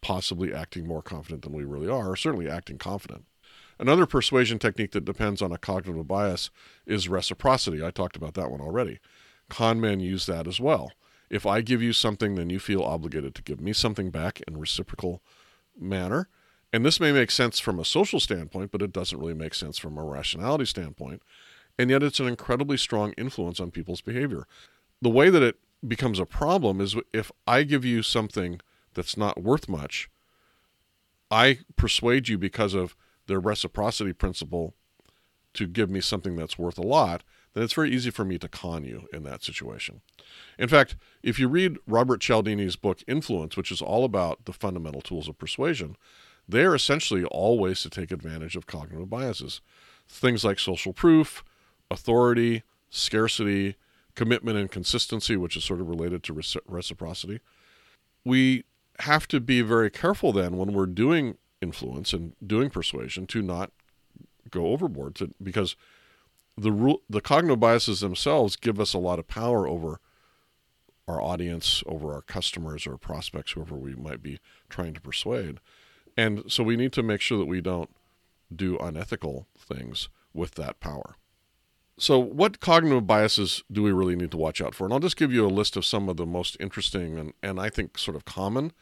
possibly 0.01 0.53
acting 0.53 0.87
more 0.87 1.03
confident 1.03 1.43
than 1.43 1.53
we 1.53 1.65
really 1.65 1.89
are, 1.89 2.11
or 2.11 2.17
certainly 2.17 2.51
acting 2.51 2.77
confident. 2.77 3.25
Another 3.79 4.07
persuasion 4.07 4.59
technique 4.59 4.93
that 4.93 5.05
depends 5.05 5.41
on 5.41 5.53
a 5.53 5.59
cognitive 5.59 6.07
bias 6.07 6.51
is 6.87 7.09
reciprocity. 7.09 7.83
I 7.83 7.91
talked 7.91 8.17
about 8.17 8.35
that 8.35 8.51
one 8.51 8.61
already. 8.61 8.99
Con 9.49 9.81
men 9.81 10.01
use 10.01 10.27
that 10.27 10.47
as 10.47 10.61
well. 10.61 10.93
If 11.31 11.47
I 11.47 11.63
give 11.63 11.81
you 11.81 11.93
something, 11.93 12.35
then 12.35 12.51
you 12.51 12.59
feel 12.59 12.83
obligated 12.83 13.35
to 13.37 13.43
give 13.43 13.61
me 13.61 13.73
something 13.73 14.11
back 14.11 14.43
in 14.47 14.59
reciprocal 14.59 15.23
manner. 15.79 16.29
And 16.73 16.85
this 16.85 17.01
may 17.01 17.13
make 17.13 17.31
sense 17.31 17.59
from 17.59 17.79
a 17.79 17.85
social 17.85 18.19
standpoint, 18.19 18.71
but 18.71 18.83
it 18.83 18.93
doesn't 18.93 19.19
really 19.19 19.35
make 19.35 19.55
sense 19.55 19.77
from 19.77 19.99
a 19.99 20.05
rationality 20.05 20.65
standpoint. 20.65 21.23
And 21.79 21.91
yet 21.91 22.03
it's 22.03 22.21
an 22.21 22.29
incredibly 22.29 22.77
strong 22.77 23.13
influence 23.13 23.61
on 23.61 23.71
people's 23.71 24.01
behavior. 24.01 24.47
The 25.01 25.11
way 25.11 25.31
that 25.31 25.43
it 25.43 25.57
becomes 25.87 26.19
a 26.19 26.27
problem 26.27 26.81
is 26.81 26.97
if 27.13 27.31
I 27.47 27.65
give 27.65 27.85
you 27.85 28.03
something 28.03 28.61
that's 28.95 29.17
not 29.17 29.43
worth 29.43 29.69
much, 29.69 30.09
I 31.31 31.59
persuade 31.77 32.29
you 32.29 32.39
because 32.39 32.75
of 32.75 32.97
the 33.27 33.39
reciprocity 33.39 34.13
principle 34.13 34.75
to 35.55 35.67
give 35.67 35.91
me 35.91 36.01
something 36.01 36.37
that's 36.37 36.59
worth 36.59 36.79
a 36.79 36.83
lot, 36.83 37.23
then 37.55 37.63
it's 37.63 37.75
very 37.75 37.91
easy 37.91 38.11
for 38.11 38.25
me 38.25 38.39
to 38.39 38.49
con 38.49 38.85
you 38.85 39.09
in 39.13 39.23
that 39.25 39.43
situation. 39.43 40.01
In 40.59 40.69
fact, 40.69 40.97
if 41.23 41.39
you 41.39 41.49
read 41.49 41.77
Robert 41.87 42.21
Cialdini's 42.21 42.77
book 42.77 43.03
Influence, 43.07 43.57
which 43.57 43.71
is 43.71 43.83
all 43.83 44.05
about 44.05 44.45
the 44.47 44.53
fundamental 44.53 45.03
tools 45.03 45.29
of 45.29 45.39
persuasion, 45.39 45.97
they 46.49 46.63
are 46.65 46.75
essentially 46.75 47.25
all 47.25 47.59
ways 47.59 47.83
to 47.83 47.91
take 47.91 48.11
advantage 48.11 48.57
of 48.57 48.67
cognitive 48.67 49.09
biases. 49.09 49.61
Things 50.09 50.45
like 50.45 50.59
social 50.59 50.93
proof, 50.93 51.45
authority, 51.91 52.63
scarcity, 52.91 53.77
commitment 54.15 54.59
and 54.59 54.71
consistency, 54.71 55.37
which 55.37 55.57
is 55.57 55.65
sort 55.65 55.81
of 55.81 55.89
related 55.89 56.23
to 56.25 56.43
reciprocity. 56.67 57.41
We 58.25 58.65
have 59.01 59.27
to 59.29 59.41
be 59.41 59.63
very 59.63 59.91
careful 59.91 60.33
then 60.33 60.57
when 60.57 60.73
we're 60.73 60.87
doing 60.87 61.39
influence 61.61 62.13
and 62.13 62.35
doing 62.47 62.69
persuasion 62.69 63.27
to 63.29 63.41
not 63.41 63.73
go 64.51 64.67
overboard 64.67 65.15
to, 65.15 65.31
because 65.43 65.77
the 66.59 66.97
the 67.09 67.23
cognitive 67.23 67.61
biases 67.61 68.01
themselves 68.01 68.57
give 68.57 68.79
us 68.79 68.93
a 68.93 68.99
lot 68.99 69.19
of 69.19 69.27
power 69.27 69.67
over 69.67 69.99
our 71.09 71.23
audience, 71.23 71.83
over 71.87 72.13
our 72.13 72.23
customers 72.23 72.87
or 72.87 72.99
prospects, 72.99 73.53
whoever 73.53 73.77
we 73.77 73.95
might 73.95 74.23
be 74.23 74.39
trying 74.69 74.93
to 74.93 75.01
persuade. 75.01 75.59
And 76.17 76.51
so 76.51 76.63
we 76.63 76.77
need 76.77 76.93
to 76.95 77.03
make 77.03 77.21
sure 77.21 77.39
that 77.39 77.47
we 77.47 77.61
don't 77.61 77.91
do 78.55 78.79
unethical 78.79 79.47
things 79.59 80.09
with 80.35 80.53
that 80.57 80.81
power. 80.81 81.17
So, 81.99 82.19
what 82.19 82.61
cognitive 82.61 83.07
biases 83.07 83.63
do 83.71 83.83
we 83.83 83.93
really 83.93 84.17
need 84.17 84.31
to 84.33 84.37
watch 84.37 84.61
out 84.61 84.75
for? 84.75 84.85
And 84.85 84.93
I'll 84.93 85.01
just 85.01 85.17
give 85.17 85.33
you 85.33 85.47
a 85.47 85.49
list 85.49 85.77
of 85.77 85.85
some 85.85 86.09
of 86.09 86.17
the 86.17 86.27
most 86.27 86.57
interesting 86.59 87.19
and, 87.19 87.33
and 87.43 87.61
I 87.61 87.71
think 87.71 87.99
sort 87.99 88.17
of 88.17 88.25
common 88.25 88.73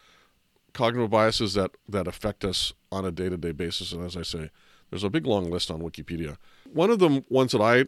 cognitive 0.73 1.11
biases 1.11 1.55
that, 1.55 1.73
that 1.89 2.07
affect 2.07 2.45
us 2.45 2.73
on 2.93 3.05
a 3.05 3.11
day 3.11 3.29
to 3.29 3.37
day 3.37 3.53
basis. 3.53 3.93
And 3.93 4.05
as 4.05 4.17
I 4.17 4.23
say, 4.23 4.51
there's 4.91 5.05
a 5.05 5.11
big 5.11 5.27
long 5.27 5.51
list 5.51 5.71
on 5.71 5.81
Wikipedia. 5.81 6.37
One 6.73 6.91
of 6.91 6.99
the 6.99 7.25
ones 7.29 7.53
that 7.53 7.61
I 7.61 7.87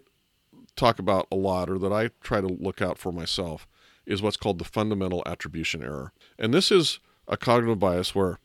talk 0.77 0.99
about 0.99 1.27
a 1.31 1.37
lot 1.37 1.69
or 1.69 1.79
that 1.79 1.93
I 1.93 2.11
try 2.23 2.41
to 2.41 2.47
look 2.47 2.81
out 2.81 2.99
for 2.99 3.13
myself 3.13 3.67
is 4.07 4.23
what's 4.23 4.37
called 4.37 4.59
the 4.59 4.65
fundamental 4.65 5.23
attribution 5.27 5.83
error. 5.83 6.13
And 6.39 6.53
this 6.53 6.71
is 6.71 6.99
a 7.29 7.37
cognitive 7.37 7.79
bias 7.79 8.15
where 8.15 8.39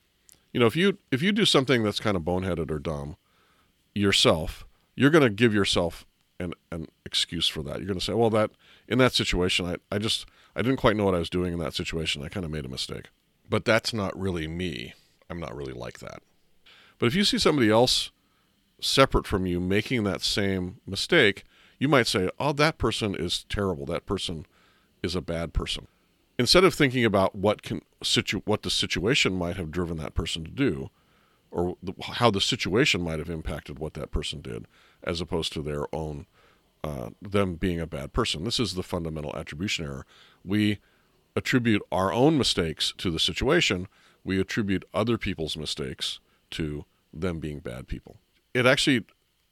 you 0.57 0.59
know, 0.59 0.65
if 0.65 0.75
you 0.75 0.97
if 1.11 1.21
you 1.21 1.31
do 1.31 1.45
something 1.45 1.83
that's 1.83 1.99
kind 1.99 2.17
of 2.17 2.23
boneheaded 2.23 2.71
or 2.71 2.79
dumb 2.79 3.15
yourself, 3.93 4.65
you're 4.95 5.11
going 5.11 5.23
to 5.23 5.29
give 5.29 5.53
yourself 5.53 6.03
an 6.39 6.55
an 6.71 6.87
excuse 7.05 7.47
for 7.47 7.61
that. 7.61 7.77
You're 7.77 7.85
going 7.85 7.99
to 7.99 8.03
say, 8.03 8.13
"Well, 8.13 8.31
that 8.31 8.49
in 8.87 8.97
that 8.97 9.13
situation, 9.13 9.67
I 9.67 9.75
I 9.95 9.99
just 9.99 10.25
I 10.55 10.63
didn't 10.63 10.79
quite 10.79 10.95
know 10.95 11.05
what 11.05 11.13
I 11.13 11.19
was 11.19 11.29
doing 11.29 11.53
in 11.53 11.59
that 11.59 11.75
situation. 11.75 12.23
I 12.23 12.29
kind 12.29 12.43
of 12.43 12.49
made 12.49 12.65
a 12.65 12.69
mistake." 12.69 13.09
But 13.47 13.65
that's 13.65 13.93
not 13.93 14.19
really 14.19 14.47
me. 14.47 14.95
I'm 15.29 15.39
not 15.39 15.55
really 15.55 15.73
like 15.73 15.99
that. 15.99 16.23
But 16.97 17.05
if 17.05 17.13
you 17.13 17.23
see 17.23 17.37
somebody 17.37 17.69
else 17.69 18.09
separate 18.81 19.27
from 19.27 19.45
you 19.45 19.59
making 19.59 20.05
that 20.05 20.23
same 20.23 20.77
mistake, 20.87 21.43
you 21.77 21.87
might 21.87 22.07
say, 22.07 22.31
"Oh, 22.39 22.53
that 22.53 22.79
person 22.79 23.13
is 23.13 23.43
terrible. 23.47 23.85
That 23.85 24.07
person 24.07 24.47
is 25.03 25.15
a 25.15 25.21
bad 25.21 25.53
person." 25.53 25.85
Instead 26.39 26.63
of 26.63 26.73
thinking 26.73 27.05
about 27.05 27.35
what 27.35 27.61
can 27.61 27.81
situ- 28.03 28.41
what 28.45 28.63
the 28.63 28.69
situation 28.69 29.33
might 29.33 29.57
have 29.57 29.71
driven 29.71 29.97
that 29.97 30.13
person 30.13 30.43
to 30.43 30.51
do, 30.51 30.89
or 31.51 31.77
the, 31.81 31.93
how 32.01 32.29
the 32.29 32.41
situation 32.41 33.01
might 33.01 33.19
have 33.19 33.29
impacted 33.29 33.79
what 33.79 33.93
that 33.93 34.11
person 34.11 34.41
did, 34.41 34.65
as 35.03 35.21
opposed 35.21 35.53
to 35.53 35.61
their 35.61 35.93
own 35.93 36.25
uh, 36.83 37.09
them 37.21 37.55
being 37.55 37.79
a 37.79 37.87
bad 37.87 38.13
person. 38.13 38.43
This 38.43 38.59
is 38.59 38.75
the 38.75 38.83
fundamental 38.83 39.35
attribution 39.35 39.85
error. 39.85 40.05
We 40.45 40.79
attribute 41.35 41.81
our 41.91 42.11
own 42.11 42.37
mistakes 42.37 42.93
to 42.97 43.11
the 43.11 43.19
situation. 43.19 43.87
We 44.23 44.39
attribute 44.39 44.85
other 44.93 45.17
people's 45.17 45.57
mistakes 45.57 46.19
to 46.51 46.85
them 47.13 47.39
being 47.39 47.59
bad 47.59 47.87
people. 47.87 48.17
It 48.53 48.65
actually 48.65 49.05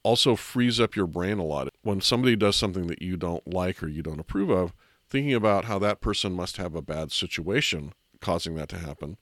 also 0.03 0.35
frees 0.35 0.79
up 0.79 0.95
your 0.95 1.07
brain 1.07 1.39
a 1.39 1.43
lot. 1.43 1.69
When 1.81 1.99
somebody 1.99 2.35
does 2.35 2.55
something 2.55 2.87
that 2.87 3.01
you 3.01 3.17
don't 3.17 3.45
like 3.51 3.81
or 3.81 3.87
you 3.87 4.01
don't 4.01 4.19
approve 4.19 4.49
of, 4.49 4.73
thinking 5.09 5.33
about 5.33 5.65
how 5.65 5.79
that 5.79 6.01
person 6.01 6.33
must 6.33 6.57
have 6.57 6.75
a 6.75 6.81
bad 6.81 7.11
situation 7.11 7.93
causing 8.21 8.55
that 8.55 8.69
to 8.69 8.77
happen, 8.77 9.17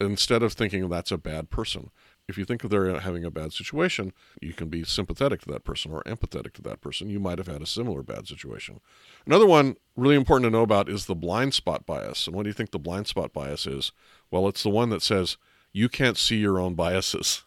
instead 0.00 0.42
of 0.42 0.52
thinking 0.52 0.88
that's 0.88 1.12
a 1.12 1.18
bad 1.18 1.50
person. 1.50 1.90
If 2.26 2.38
you 2.38 2.44
think 2.44 2.62
they're 2.62 3.00
having 3.00 3.24
a 3.24 3.30
bad 3.30 3.52
situation, 3.52 4.12
you 4.40 4.52
can 4.52 4.68
be 4.68 4.84
sympathetic 4.84 5.42
to 5.42 5.48
that 5.50 5.64
person 5.64 5.90
or 5.90 6.02
empathetic 6.04 6.52
to 6.54 6.62
that 6.62 6.80
person. 6.80 7.10
You 7.10 7.18
might 7.18 7.38
have 7.38 7.48
had 7.48 7.60
a 7.60 7.66
similar 7.66 8.02
bad 8.04 8.28
situation. 8.28 8.80
Another 9.26 9.46
one 9.46 9.76
really 9.96 10.14
important 10.14 10.46
to 10.46 10.56
know 10.56 10.62
about 10.62 10.88
is 10.88 11.06
the 11.06 11.16
blind 11.16 11.54
spot 11.54 11.86
bias. 11.86 12.26
And 12.26 12.36
what 12.36 12.44
do 12.44 12.48
you 12.48 12.54
think 12.54 12.70
the 12.70 12.78
blind 12.78 13.08
spot 13.08 13.32
bias 13.32 13.66
is? 13.66 13.90
Well, 14.30 14.46
it's 14.46 14.62
the 14.62 14.70
one 14.70 14.90
that 14.90 15.02
says 15.02 15.38
you 15.72 15.88
can't 15.88 16.16
see 16.16 16.36
your 16.36 16.60
own 16.60 16.74
biases. 16.74 17.42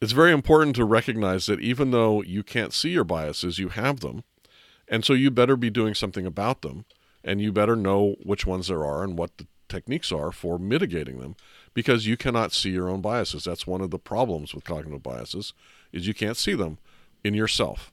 It's 0.00 0.12
very 0.12 0.32
important 0.32 0.76
to 0.76 0.84
recognize 0.84 1.46
that 1.46 1.60
even 1.60 1.92
though 1.92 2.22
you 2.22 2.42
can't 2.42 2.72
see 2.72 2.90
your 2.90 3.04
biases, 3.04 3.58
you 3.58 3.68
have 3.68 4.00
them 4.00 4.24
and 4.88 5.04
so 5.04 5.12
you 5.12 5.30
better 5.30 5.56
be 5.56 5.70
doing 5.70 5.94
something 5.94 6.26
about 6.26 6.62
them, 6.62 6.84
and 7.24 7.40
you 7.40 7.52
better 7.52 7.76
know 7.76 8.16
which 8.22 8.46
ones 8.46 8.68
there 8.68 8.84
are 8.84 9.02
and 9.02 9.18
what 9.18 9.36
the 9.38 9.46
techniques 9.68 10.12
are 10.12 10.30
for 10.30 10.58
mitigating 10.58 11.18
them 11.18 11.34
because 11.74 12.06
you 12.06 12.16
cannot 12.16 12.52
see 12.52 12.70
your 12.70 12.88
own 12.88 13.00
biases. 13.00 13.44
That's 13.44 13.66
one 13.66 13.80
of 13.80 13.90
the 13.90 13.98
problems 13.98 14.54
with 14.54 14.64
cognitive 14.64 15.02
biases 15.02 15.52
is 15.92 16.06
you 16.06 16.14
can't 16.14 16.36
see 16.36 16.54
them 16.54 16.78
in 17.24 17.34
yourself. 17.34 17.92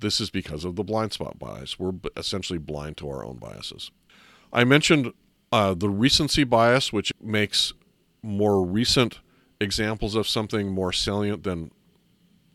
this 0.00 0.20
is 0.20 0.30
because 0.30 0.64
of 0.64 0.76
the 0.76 0.84
blind 0.84 1.12
spot 1.12 1.38
bias. 1.38 1.78
We're 1.78 1.92
essentially 2.16 2.58
blind 2.58 2.96
to 2.98 3.08
our 3.10 3.24
own 3.24 3.36
biases. 3.36 3.90
I 4.52 4.64
mentioned 4.64 5.12
uh, 5.52 5.74
the 5.74 5.90
recency 5.90 6.44
bias, 6.44 6.92
which 6.92 7.12
makes 7.20 7.72
more 8.22 8.64
recent 8.64 9.20
examples 9.60 10.14
of 10.14 10.26
something 10.26 10.70
more 10.70 10.92
salient 10.92 11.42
than 11.42 11.70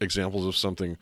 examples 0.01 0.45
of 0.45 0.55
something, 0.55 0.97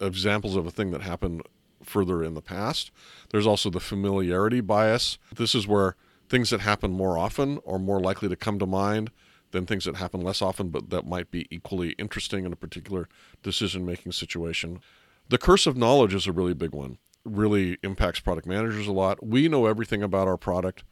examples 0.00 0.56
of 0.56 0.66
a 0.66 0.70
thing 0.70 0.90
that 0.90 1.02
happened 1.02 1.42
further 1.86 2.22
in 2.22 2.34
the 2.34 2.42
past. 2.42 2.90
There's 3.30 3.46
also 3.46 3.70
the 3.70 3.80
familiarity 3.80 4.60
bias. 4.60 5.18
This 5.34 5.54
is 5.54 5.66
where 5.66 5.96
things 6.28 6.50
that 6.50 6.60
happen 6.60 6.92
more 6.92 7.16
often 7.16 7.60
are 7.66 7.78
more 7.78 8.00
likely 8.00 8.28
to 8.28 8.36
come 8.36 8.58
to 8.58 8.66
mind 8.66 9.10
than 9.52 9.66
things 9.66 9.84
that 9.84 9.96
happen 9.96 10.20
less 10.20 10.42
often, 10.42 10.68
but 10.68 10.90
that 10.90 11.06
might 11.06 11.30
be 11.30 11.46
equally 11.50 11.90
interesting 11.92 12.44
in 12.44 12.52
a 12.52 12.56
particular 12.56 13.08
decision 13.42 13.86
making 13.86 14.12
situation. 14.12 14.80
The 15.28 15.38
curse 15.38 15.66
of 15.66 15.76
knowledge 15.76 16.14
is 16.14 16.26
a 16.26 16.32
really 16.32 16.54
big 16.54 16.72
one, 16.72 16.98
really 17.24 17.78
impacts 17.82 18.20
product 18.20 18.46
managers 18.46 18.86
a 18.86 18.92
lot. 18.92 19.24
We 19.24 19.48
know 19.48 19.66
everything 19.66 20.02
about 20.02 20.28
our 20.28 20.36
product, 20.36 20.84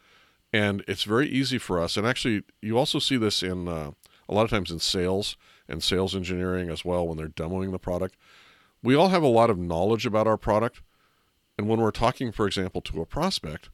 and 0.53 0.85
it's 0.87 1.05
very 1.05 1.29
easy 1.29 1.59
for 1.59 1.81
us. 1.81 1.97
And 1.97 2.07
actually, 2.07 2.43
you 2.63 2.79
also 2.79 2.99
see 2.99 3.17
this 3.17 3.43
in 3.43 3.69
uh, 3.69 3.91
a 4.29 4.35
lot 4.35 4.45
of 4.45 4.51
times 4.51 4.71
in 4.71 4.79
sales 4.79 5.37
and 5.69 5.83
sales 5.83 6.15
engineering 6.15 6.71
as 6.71 6.85
well 6.85 7.07
when 7.07 7.17
they're 7.17 7.29
demoing 7.29 7.73
the 7.73 7.79
product. 7.79 8.17
We 8.85 8.95
all 8.95 9.09
have 9.09 9.23
a 9.23 9.29
lot 9.29 9.49
of 9.49 9.59
knowledge 9.59 10.05
about 10.05 10.27
our 10.27 10.37
product. 10.37 10.83
And 11.57 11.67
when 11.69 11.81
we're 11.81 11.91
talking, 11.91 12.31
for 12.33 12.47
example, 12.47 12.83
to 12.83 13.01
a 13.01 13.07
prospect, 13.07 13.71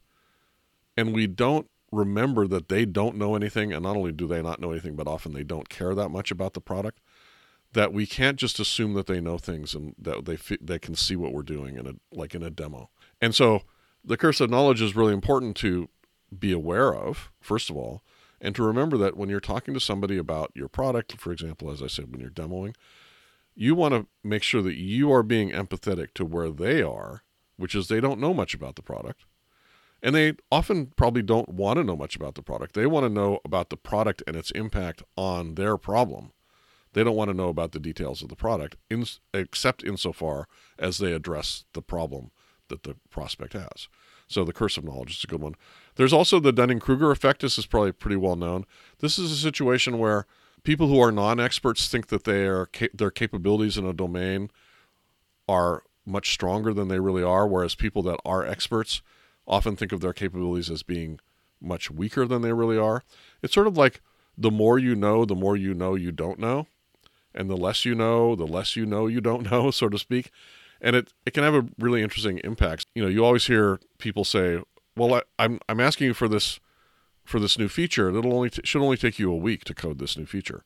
and 0.96 1.12
we 1.12 1.26
don't 1.26 1.68
remember 1.90 2.46
that 2.46 2.68
they 2.68 2.84
don't 2.84 3.16
know 3.16 3.34
anything, 3.34 3.72
and 3.72 3.82
not 3.82 3.96
only 3.96 4.12
do 4.12 4.28
they 4.28 4.40
not 4.40 4.60
know 4.60 4.70
anything, 4.70 4.94
but 4.94 5.08
often 5.08 5.32
they 5.32 5.42
don't 5.42 5.68
care 5.68 5.96
that 5.96 6.10
much 6.10 6.30
about 6.30 6.54
the 6.54 6.60
product, 6.60 7.00
that 7.72 7.92
we 7.92 8.06
can't 8.06 8.38
just 8.38 8.60
assume 8.60 8.94
that 8.94 9.06
they 9.06 9.20
know 9.20 9.36
things 9.36 9.74
and 9.74 9.94
that 9.98 10.24
they 10.26 10.36
they 10.60 10.78
can 10.78 10.94
see 10.94 11.16
what 11.16 11.32
we're 11.32 11.42
doing 11.42 11.76
in 11.76 11.86
a 11.88 11.94
like 12.12 12.34
in 12.34 12.42
a 12.42 12.50
demo. 12.50 12.90
And 13.20 13.34
so 13.34 13.62
the 14.04 14.16
curse 14.16 14.40
of 14.40 14.50
knowledge 14.50 14.80
is 14.80 14.94
really 14.94 15.12
important 15.12 15.56
to 15.58 15.88
be 16.36 16.52
aware 16.52 16.94
of, 16.94 17.32
first 17.40 17.68
of 17.68 17.76
all, 17.76 18.02
and 18.40 18.54
to 18.54 18.62
remember 18.62 18.96
that 18.98 19.16
when 19.16 19.28
you're 19.28 19.40
talking 19.40 19.74
to 19.74 19.80
somebody 19.80 20.16
about 20.16 20.52
your 20.54 20.68
product, 20.68 21.16
for 21.18 21.32
example, 21.32 21.70
as 21.70 21.82
I 21.82 21.88
said, 21.88 22.12
when 22.12 22.20
you're 22.20 22.30
demoing, 22.30 22.74
you 23.54 23.74
want 23.74 23.94
to 23.94 24.06
make 24.22 24.42
sure 24.42 24.62
that 24.62 24.76
you 24.76 25.12
are 25.12 25.22
being 25.22 25.50
empathetic 25.50 26.14
to 26.14 26.24
where 26.24 26.50
they 26.50 26.82
are, 26.82 27.22
which 27.56 27.74
is 27.74 27.88
they 27.88 28.00
don't 28.00 28.20
know 28.20 28.34
much 28.34 28.54
about 28.54 28.76
the 28.76 28.82
product. 28.82 29.24
And 30.02 30.14
they 30.14 30.34
often 30.50 30.86
probably 30.96 31.22
don't 31.22 31.50
want 31.50 31.76
to 31.76 31.84
know 31.84 31.96
much 31.96 32.16
about 32.16 32.34
the 32.34 32.42
product. 32.42 32.74
They 32.74 32.86
want 32.86 33.04
to 33.04 33.10
know 33.10 33.40
about 33.44 33.68
the 33.68 33.76
product 33.76 34.22
and 34.26 34.34
its 34.34 34.50
impact 34.52 35.02
on 35.16 35.56
their 35.56 35.76
problem. 35.76 36.32
They 36.92 37.04
don't 37.04 37.16
want 37.16 37.30
to 37.30 37.36
know 37.36 37.48
about 37.48 37.72
the 37.72 37.78
details 37.78 38.22
of 38.22 38.30
the 38.30 38.36
product, 38.36 38.76
in, 38.88 39.04
except 39.34 39.84
insofar 39.84 40.48
as 40.78 40.98
they 40.98 41.12
address 41.12 41.64
the 41.74 41.82
problem 41.82 42.30
that 42.68 42.82
the 42.82 42.96
prospect 43.10 43.52
has. 43.52 43.88
So 44.26 44.44
the 44.44 44.52
curse 44.52 44.76
of 44.76 44.84
knowledge 44.84 45.18
is 45.18 45.24
a 45.24 45.26
good 45.26 45.40
one. 45.40 45.54
There's 45.96 46.12
also 46.12 46.40
the 46.40 46.52
Dunning 46.52 46.80
Kruger 46.80 47.10
effect. 47.10 47.42
This 47.42 47.58
is 47.58 47.66
probably 47.66 47.92
pretty 47.92 48.16
well 48.16 48.36
known. 48.36 48.64
This 49.00 49.18
is 49.18 49.30
a 49.30 49.36
situation 49.36 49.98
where 49.98 50.26
people 50.62 50.88
who 50.88 51.00
are 51.00 51.12
non-experts 51.12 51.88
think 51.88 52.08
that 52.08 52.24
they 52.24 52.46
are 52.46 52.68
their 52.94 53.10
capabilities 53.10 53.76
in 53.76 53.86
a 53.86 53.92
domain 53.92 54.50
are 55.48 55.82
much 56.06 56.32
stronger 56.32 56.72
than 56.72 56.88
they 56.88 57.00
really 57.00 57.22
are, 57.22 57.46
whereas 57.46 57.74
people 57.74 58.02
that 58.02 58.18
are 58.24 58.46
experts 58.46 59.02
often 59.46 59.76
think 59.76 59.92
of 59.92 60.00
their 60.00 60.12
capabilities 60.12 60.70
as 60.70 60.82
being 60.82 61.18
much 61.60 61.90
weaker 61.90 62.26
than 62.26 62.42
they 62.42 62.52
really 62.52 62.78
are. 62.78 63.02
It's 63.42 63.54
sort 63.54 63.66
of 63.66 63.76
like 63.76 64.00
the 64.36 64.50
more 64.50 64.78
you 64.78 64.94
know, 64.94 65.24
the 65.24 65.34
more 65.34 65.56
you 65.56 65.74
know 65.74 65.94
you 65.94 66.12
don't 66.12 66.38
know, 66.38 66.66
and 67.34 67.50
the 67.50 67.56
less 67.56 67.84
you 67.84 67.94
know, 67.94 68.34
the 68.34 68.46
less 68.46 68.76
you 68.76 68.86
know 68.86 69.06
you 69.06 69.20
don't 69.20 69.50
know, 69.50 69.70
so 69.70 69.88
to 69.88 69.98
speak. 69.98 70.30
And 70.80 70.96
it, 70.96 71.12
it 71.26 71.34
can 71.34 71.44
have 71.44 71.54
a 71.54 71.66
really 71.78 72.02
interesting 72.02 72.38
impact. 72.38 72.86
You 72.94 73.02
know, 73.02 73.08
you 73.08 73.24
always 73.24 73.46
hear 73.46 73.80
people 73.98 74.24
say, 74.24 74.62
"Well, 74.96 75.14
I, 75.14 75.22
I'm 75.38 75.60
I'm 75.68 75.78
asking 75.78 76.06
you 76.06 76.14
for 76.14 76.26
this 76.26 76.58
for 77.30 77.40
this 77.40 77.58
new 77.58 77.68
feature. 77.68 78.10
It'll 78.10 78.34
only 78.34 78.50
t- 78.50 78.62
should 78.64 78.82
only 78.82 78.96
take 78.96 79.18
you 79.18 79.32
a 79.32 79.36
week 79.36 79.64
to 79.64 79.74
code 79.74 79.98
this 79.98 80.18
new 80.18 80.26
feature," 80.26 80.64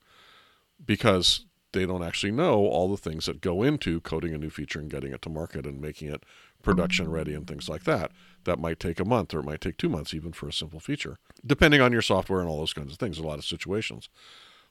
because 0.85 1.44
they 1.72 1.85
don't 1.85 2.03
actually 2.03 2.33
know 2.33 2.66
all 2.66 2.88
the 2.88 2.96
things 2.96 3.27
that 3.27 3.40
go 3.40 3.62
into 3.62 4.00
coding 4.00 4.33
a 4.33 4.38
new 4.38 4.48
feature 4.48 4.79
and 4.79 4.90
getting 4.90 5.12
it 5.12 5.20
to 5.22 5.29
market 5.29 5.66
and 5.66 5.81
making 5.81 6.09
it 6.09 6.22
production 6.62 7.11
ready 7.11 7.35
and 7.35 7.46
things 7.46 7.68
like 7.68 7.85
that. 7.85 8.12
That 8.44 8.59
might 8.59 8.81
take 8.81 9.00
a 9.00 9.05
month 9.05 9.35
or 9.35 9.40
it 9.40 9.44
might 9.44 9.61
take 9.61 9.77
two 9.77 9.88
months 9.88 10.14
even 10.14 10.33
for 10.33 10.48
a 10.48 10.53
simple 10.53 10.81
feature, 10.81 11.18
depending 11.44 11.81
on 11.81 11.92
your 11.92 12.00
software 12.00 12.40
and 12.40 12.48
all 12.48 12.59
those 12.59 12.72
kinds 12.72 12.92
of 12.92 12.98
things, 12.98 13.18
a 13.18 13.22
lot 13.22 13.38
of 13.38 13.44
situations. 13.44 14.09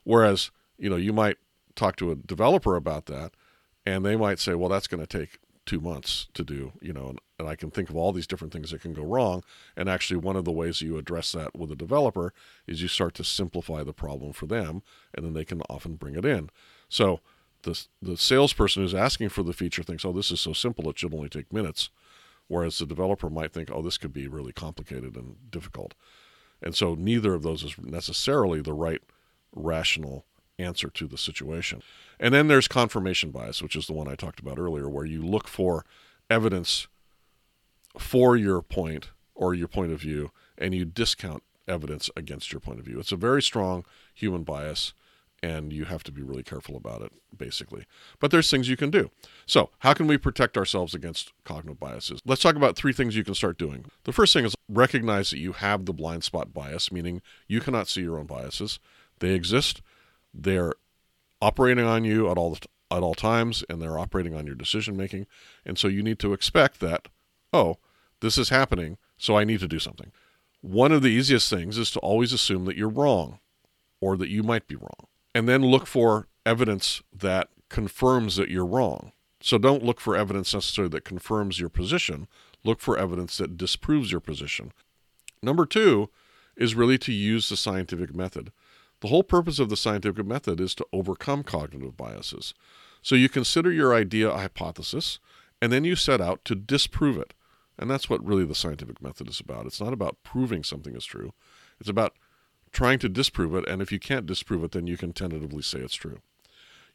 Whereas, 0.02 0.50
you 0.78 0.90
know, 0.90 0.96
you 0.96 1.12
might 1.12 1.36
talk 1.76 1.96
to 1.96 2.10
a 2.10 2.16
developer 2.16 2.74
about 2.74 3.06
that 3.06 3.32
and 3.86 4.04
they 4.04 4.16
might 4.16 4.38
say, 4.38 4.54
well, 4.54 4.70
that's 4.70 4.86
going 4.86 5.04
to 5.04 5.18
take 5.18 5.38
two 5.66 5.80
months 5.80 6.28
to 6.34 6.44
do, 6.44 6.72
you 6.80 6.92
know, 6.92 7.08
and, 7.08 7.18
and 7.38 7.48
I 7.48 7.56
can 7.56 7.70
think 7.70 7.88
of 7.90 7.96
all 7.96 8.12
these 8.12 8.26
different 8.26 8.52
things 8.52 8.70
that 8.70 8.82
can 8.82 8.92
go 8.92 9.02
wrong. 9.02 9.42
And 9.76 9.88
actually, 9.88 10.18
one 10.18 10.36
of 10.36 10.44
the 10.44 10.52
ways 10.52 10.80
you 10.80 10.98
address 10.98 11.32
that 11.32 11.56
with 11.56 11.70
a 11.72 11.76
developer 11.76 12.32
is 12.66 12.82
you 12.82 12.88
start 12.88 13.14
to 13.14 13.24
simplify 13.24 13.82
the 13.82 13.92
problem 13.92 14.32
for 14.32 14.46
them, 14.46 14.82
and 15.14 15.24
then 15.24 15.32
they 15.32 15.44
can 15.44 15.62
often 15.68 15.94
bring 15.96 16.16
it 16.16 16.24
in. 16.24 16.50
So 16.88 17.20
the 17.62 17.82
the 18.00 18.16
salesperson 18.16 18.82
who's 18.82 18.94
asking 18.94 19.30
for 19.30 19.42
the 19.42 19.52
feature 19.52 19.82
thinks, 19.82 20.04
"Oh, 20.04 20.12
this 20.12 20.30
is 20.30 20.40
so 20.40 20.52
simple; 20.52 20.88
it 20.90 20.98
should 20.98 21.14
only 21.14 21.28
take 21.28 21.52
minutes," 21.52 21.90
whereas 22.46 22.78
the 22.78 22.86
developer 22.86 23.30
might 23.30 23.52
think, 23.52 23.70
"Oh, 23.70 23.82
this 23.82 23.98
could 23.98 24.12
be 24.12 24.28
really 24.28 24.52
complicated 24.52 25.16
and 25.16 25.50
difficult." 25.50 25.94
And 26.62 26.74
so 26.74 26.94
neither 26.94 27.34
of 27.34 27.42
those 27.42 27.62
is 27.62 27.76
necessarily 27.78 28.60
the 28.60 28.72
right 28.72 29.02
rational 29.54 30.24
answer 30.58 30.88
to 30.88 31.06
the 31.06 31.18
situation. 31.18 31.82
And 32.18 32.34
then 32.34 32.48
there's 32.48 32.68
confirmation 32.68 33.30
bias, 33.30 33.62
which 33.62 33.76
is 33.76 33.86
the 33.86 33.92
one 33.92 34.08
I 34.08 34.14
talked 34.14 34.40
about 34.40 34.58
earlier, 34.58 34.88
where 34.88 35.04
you 35.04 35.22
look 35.22 35.48
for 35.48 35.84
evidence 36.30 36.86
for 37.98 38.36
your 38.36 38.62
point 38.62 39.10
or 39.34 39.54
your 39.54 39.68
point 39.68 39.92
of 39.92 40.00
view 40.00 40.30
and 40.56 40.74
you 40.74 40.84
discount 40.84 41.42
evidence 41.66 42.10
against 42.16 42.52
your 42.52 42.60
point 42.60 42.78
of 42.78 42.84
view. 42.84 42.98
It's 42.98 43.12
a 43.12 43.16
very 43.16 43.42
strong 43.42 43.84
human 44.14 44.44
bias 44.44 44.92
and 45.42 45.74
you 45.74 45.84
have 45.84 46.02
to 46.04 46.12
be 46.12 46.22
really 46.22 46.42
careful 46.42 46.74
about 46.74 47.02
it, 47.02 47.12
basically. 47.36 47.84
But 48.18 48.30
there's 48.30 48.50
things 48.50 48.68
you 48.68 48.78
can 48.78 48.90
do. 48.90 49.10
So, 49.44 49.68
how 49.80 49.92
can 49.92 50.06
we 50.06 50.16
protect 50.16 50.56
ourselves 50.56 50.94
against 50.94 51.32
cognitive 51.44 51.78
biases? 51.78 52.20
Let's 52.24 52.40
talk 52.40 52.56
about 52.56 52.76
three 52.76 52.94
things 52.94 53.14
you 53.14 53.24
can 53.24 53.34
start 53.34 53.58
doing. 53.58 53.84
The 54.04 54.12
first 54.12 54.32
thing 54.32 54.46
is 54.46 54.54
recognize 54.70 55.30
that 55.30 55.38
you 55.38 55.52
have 55.52 55.84
the 55.84 55.92
blind 55.92 56.24
spot 56.24 56.54
bias, 56.54 56.90
meaning 56.90 57.20
you 57.46 57.60
cannot 57.60 57.88
see 57.88 58.00
your 58.00 58.18
own 58.18 58.24
biases. 58.24 58.78
They 59.18 59.32
exist. 59.32 59.82
They're 60.32 60.72
operating 61.44 61.84
on 61.84 62.04
you 62.04 62.30
at 62.30 62.38
all 62.38 62.56
at 62.90 63.02
all 63.02 63.14
times, 63.14 63.64
and 63.68 63.82
they're 63.82 63.98
operating 63.98 64.34
on 64.34 64.46
your 64.46 64.54
decision 64.54 64.96
making. 64.96 65.26
And 65.64 65.78
so 65.78 65.88
you 65.88 66.02
need 66.02 66.18
to 66.20 66.32
expect 66.32 66.80
that, 66.80 67.08
oh, 67.52 67.76
this 68.20 68.38
is 68.38 68.48
happening, 68.50 68.98
so 69.18 69.36
I 69.36 69.44
need 69.44 69.60
to 69.60 69.68
do 69.68 69.78
something. 69.78 70.12
One 70.60 70.92
of 70.92 71.02
the 71.02 71.08
easiest 71.08 71.50
things 71.50 71.76
is 71.76 71.90
to 71.92 72.00
always 72.00 72.32
assume 72.32 72.64
that 72.66 72.76
you're 72.76 72.88
wrong 72.88 73.40
or 74.00 74.16
that 74.16 74.30
you 74.30 74.42
might 74.42 74.66
be 74.66 74.76
wrong 74.76 75.08
and 75.34 75.48
then 75.48 75.62
look 75.62 75.86
for 75.86 76.28
evidence 76.46 77.02
that 77.12 77.48
confirms 77.68 78.36
that 78.36 78.48
you're 78.48 78.64
wrong. 78.64 79.12
So 79.40 79.58
don't 79.58 79.84
look 79.84 80.00
for 80.00 80.16
evidence 80.16 80.54
necessarily 80.54 80.90
that 80.90 81.04
confirms 81.04 81.60
your 81.60 81.68
position. 81.68 82.28
Look 82.64 82.80
for 82.80 82.96
evidence 82.96 83.36
that 83.38 83.58
disproves 83.58 84.10
your 84.10 84.20
position. 84.20 84.72
Number 85.42 85.66
two 85.66 86.08
is 86.56 86.74
really 86.74 86.98
to 86.98 87.12
use 87.12 87.48
the 87.48 87.56
scientific 87.56 88.14
method. 88.14 88.52
The 89.04 89.10
whole 89.10 89.22
purpose 89.22 89.58
of 89.58 89.68
the 89.68 89.76
scientific 89.76 90.24
method 90.24 90.58
is 90.60 90.74
to 90.76 90.86
overcome 90.90 91.42
cognitive 91.42 91.94
biases. 91.94 92.54
So 93.02 93.14
you 93.14 93.28
consider 93.28 93.70
your 93.70 93.92
idea 93.92 94.30
a 94.30 94.38
hypothesis, 94.38 95.18
and 95.60 95.70
then 95.70 95.84
you 95.84 95.94
set 95.94 96.22
out 96.22 96.42
to 96.46 96.54
disprove 96.54 97.18
it. 97.18 97.34
And 97.78 97.90
that's 97.90 98.08
what 98.08 98.24
really 98.24 98.46
the 98.46 98.54
scientific 98.54 99.02
method 99.02 99.28
is 99.28 99.40
about. 99.40 99.66
It's 99.66 99.78
not 99.78 99.92
about 99.92 100.22
proving 100.22 100.64
something 100.64 100.96
is 100.96 101.04
true, 101.04 101.34
it's 101.78 101.90
about 101.90 102.14
trying 102.72 102.98
to 103.00 103.10
disprove 103.10 103.54
it, 103.54 103.68
and 103.68 103.82
if 103.82 103.92
you 103.92 103.98
can't 103.98 104.24
disprove 104.24 104.64
it, 104.64 104.72
then 104.72 104.86
you 104.86 104.96
can 104.96 105.12
tentatively 105.12 105.60
say 105.60 105.80
it's 105.80 105.94
true. 105.94 106.20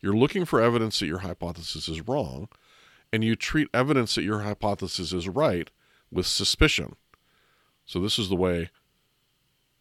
You're 0.01 0.17
looking 0.17 0.45
for 0.45 0.59
evidence 0.59 0.97
that 0.97 1.05
your 1.05 1.19
hypothesis 1.19 1.87
is 1.87 2.07
wrong, 2.07 2.49
and 3.13 3.23
you 3.23 3.35
treat 3.35 3.67
evidence 3.71 4.15
that 4.15 4.23
your 4.23 4.39
hypothesis 4.39 5.13
is 5.13 5.29
right 5.29 5.69
with 6.11 6.25
suspicion. 6.25 6.95
So, 7.85 7.99
this 7.99 8.17
is 8.17 8.29
the 8.29 8.35
way 8.35 8.71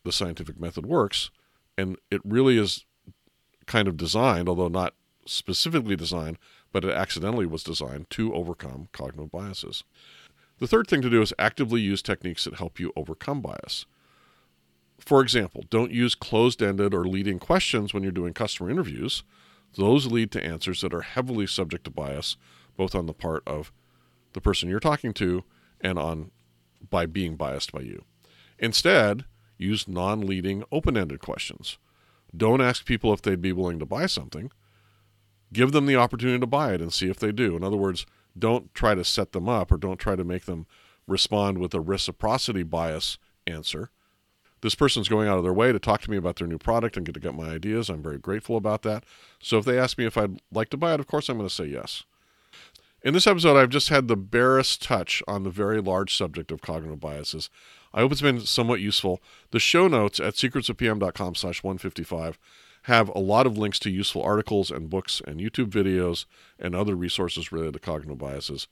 the 0.05 0.13
scientific 0.13 0.61
method 0.61 0.85
works, 0.85 1.31
and 1.79 1.97
it 2.11 2.21
really 2.25 2.59
is 2.59 2.85
kind 3.67 3.87
of 3.87 3.97
designed, 3.97 4.49
although 4.49 4.69
not 4.69 4.95
specifically 5.25 5.95
designed, 5.95 6.39
but 6.73 6.85
it 6.85 6.91
accidentally 6.91 7.47
was 7.47 7.63
designed 7.63 8.11
to 8.11 8.35
overcome 8.35 8.89
cognitive 8.93 9.31
biases. 9.31 9.85
The 10.59 10.67
third 10.67 10.89
thing 10.89 11.03
to 11.03 11.11
do 11.11 11.23
is 11.23 11.33
actively 11.39 11.81
use 11.81 12.03
techniques 12.03 12.45
that 12.45 12.55
help 12.55 12.81
you 12.81 12.93
overcome 12.97 13.41
bias. 13.41 13.87
For 14.99 15.23
example, 15.23 15.65
don't 15.71 15.93
use 15.93 16.17
closed 16.17 16.61
ended 16.61 16.93
or 16.93 17.05
leading 17.05 17.39
questions 17.39 17.95
when 17.95 18.03
you're 18.03 18.11
doing 18.11 18.35
customer 18.35 18.69
interviews. 18.69 19.23
Those 19.77 20.07
lead 20.07 20.33
to 20.33 20.45
answers 20.45 20.81
that 20.81 20.93
are 20.93 21.03
heavily 21.03 21.47
subject 21.47 21.85
to 21.85 21.91
bias, 21.91 22.37
both 22.77 22.97
on 22.97 23.07
the 23.07 23.15
part 23.15 23.45
of 23.47 23.71
the 24.33 24.41
person 24.41 24.69
you're 24.69 24.81
talking 24.81 25.13
to 25.15 25.45
and 25.81 25.97
on 25.97 26.33
by 26.91 27.07
being 27.07 27.37
biased 27.37 27.71
by 27.71 27.81
you. 27.81 28.05
Instead, 28.59 29.25
use 29.59 29.87
non 29.87 30.21
leading, 30.21 30.65
open 30.73 30.97
ended 30.97 31.21
questions. 31.21 31.79
Don't 32.37 32.61
ask 32.61 32.85
people 32.85 33.13
if 33.13 33.23
they'd 33.23 33.43
be 33.43 33.53
willing 33.53 33.79
to 33.79 33.87
buy 33.87 34.07
something. 34.07 34.51
Give 35.53 35.73
them 35.73 35.87
the 35.87 35.97
opportunity 35.97 36.39
to 36.39 36.47
buy 36.47 36.75
it 36.75 36.81
and 36.81 36.93
see 36.93 37.09
if 37.09 37.19
they 37.19 37.33
do. 37.33 37.57
In 37.57 37.65
other 37.65 37.77
words, 37.77 38.07
don't 38.39 38.73
try 38.75 38.95
to 38.95 39.05
set 39.05 39.33
them 39.33 39.49
up 39.49 39.73
or 39.73 39.77
don't 39.77 39.99
try 39.99 40.15
to 40.15 40.25
make 40.25 40.45
them 40.45 40.67
respond 41.07 41.59
with 41.59 41.75
a 41.75 41.81
reciprocity 41.81 42.63
bias 42.63 43.19
answer. 43.47 43.91
This 44.61 44.75
person's 44.75 45.09
going 45.09 45.29
out 45.29 45.39
of 45.39 45.45
their 45.45 45.53
way 45.53 45.73
to 45.73 45.79
talk 45.79 46.03
to 46.03 46.11
me 46.11 46.17
about 46.17 46.37
their 46.37 46.49
new 46.49 46.59
product 46.59 46.97
and 46.97 47.07
get 47.07 47.15
to 47.15 47.21
get 47.21 47.35
my 47.35 47.49
ideas. 47.49 47.89
I'm 47.89 48.03
very 48.03 48.19
grateful 48.19 48.57
about 48.57 48.83
that. 48.83 49.05
So 49.41 49.59
if 49.59 49.65
they 49.65 49.79
ask 49.79 49.97
me 49.97 50.05
if 50.05 50.19
I'd 50.19 50.41
like 50.53 50.69
to 50.71 50.77
buy 50.77 50.95
it, 50.95 51.01
of 51.01 51.07
course 51.07 51.29
I'm 51.29 51.39
going 51.39 51.49
to 51.49 51.55
say 51.55 51.67
yes. 51.67 52.05
In 53.03 53.15
this 53.15 53.29
episode, 53.29 53.57
I've 53.57 53.69
just 53.69 53.91
had 53.91 54.09
the 54.09 54.17
barest 54.17 54.83
touch 54.83 55.23
on 55.29 55.45
the 55.45 55.51
very 55.51 55.81
large 55.81 56.17
subject 56.17 56.51
of 56.51 56.61
cognitive 56.61 56.99
biases. 56.99 57.49
I 57.93 58.01
hope 58.01 58.13
it's 58.13 58.21
been 58.21 58.41
somewhat 58.41 58.81
useful. 58.81 59.21
The 59.51 59.59
show 59.59 59.89
notes 59.89 60.21
at 60.21 60.35
secretsofpm.com 60.35 61.35
slash 61.35 61.63
155 61.63 62.39
have 62.83 63.09
a 63.11 63.19
lot 63.19 63.47
of 63.47 63.59
links 63.59 63.79
to 63.81 63.91
useful 63.91 64.23
articles 64.23 64.71
and 64.71 64.91
books 64.91 65.21
and 65.27 65.41
YouTube 65.41 65.71
videos 65.71 66.27
and 66.59 66.75
other 66.75 66.95
resources 66.95 67.53
related 67.53 67.75
to 67.75 67.81
cognitive 67.81 68.19
biases. 68.19 68.69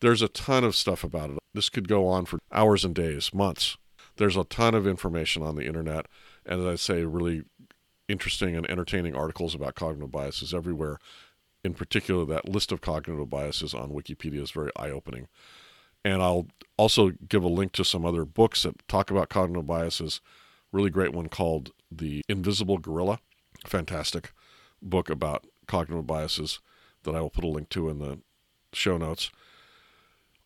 There's 0.00 0.22
a 0.22 0.28
ton 0.28 0.64
of 0.64 0.76
stuff 0.76 1.04
about 1.04 1.30
it. 1.30 1.38
This 1.52 1.68
could 1.68 1.88
go 1.88 2.06
on 2.06 2.26
for 2.26 2.38
hours 2.52 2.84
and 2.84 2.94
days, 2.94 3.32
months. 3.32 3.76
There's 4.16 4.36
a 4.36 4.44
ton 4.44 4.74
of 4.74 4.86
information 4.86 5.42
on 5.42 5.56
the 5.56 5.66
internet, 5.66 6.06
and 6.46 6.60
as 6.60 6.66
I 6.66 6.76
say, 6.76 7.04
really 7.04 7.42
interesting 8.08 8.54
and 8.56 8.68
entertaining 8.70 9.14
articles 9.14 9.54
about 9.54 9.74
cognitive 9.74 10.12
biases 10.12 10.54
everywhere 10.54 10.98
in 11.64 11.72
particular, 11.72 12.26
that 12.26 12.48
list 12.48 12.70
of 12.70 12.82
cognitive 12.82 13.30
biases 13.30 13.74
on 13.74 13.90
Wikipedia 13.90 14.42
is 14.42 14.50
very 14.50 14.70
eye 14.76 14.90
opening. 14.90 15.28
And 16.04 16.22
I'll 16.22 16.46
also 16.76 17.12
give 17.28 17.42
a 17.42 17.48
link 17.48 17.72
to 17.72 17.84
some 17.84 18.04
other 18.04 18.24
books 18.24 18.64
that 18.64 18.86
talk 18.88 19.10
about 19.10 19.28
cognitive 19.28 19.66
biases. 19.66 20.20
Really 20.72 20.90
great 20.90 21.12
one 21.12 21.28
called 21.28 21.72
The 21.90 22.22
Invisible 22.28 22.78
Gorilla. 22.78 23.20
Fantastic 23.66 24.32
book 24.82 25.08
about 25.08 25.46
cognitive 25.66 26.06
biases 26.06 26.60
that 27.04 27.14
I 27.14 27.20
will 27.20 27.30
put 27.30 27.44
a 27.44 27.48
link 27.48 27.68
to 27.70 27.88
in 27.88 27.98
the 27.98 28.18
show 28.72 28.98
notes. 28.98 29.30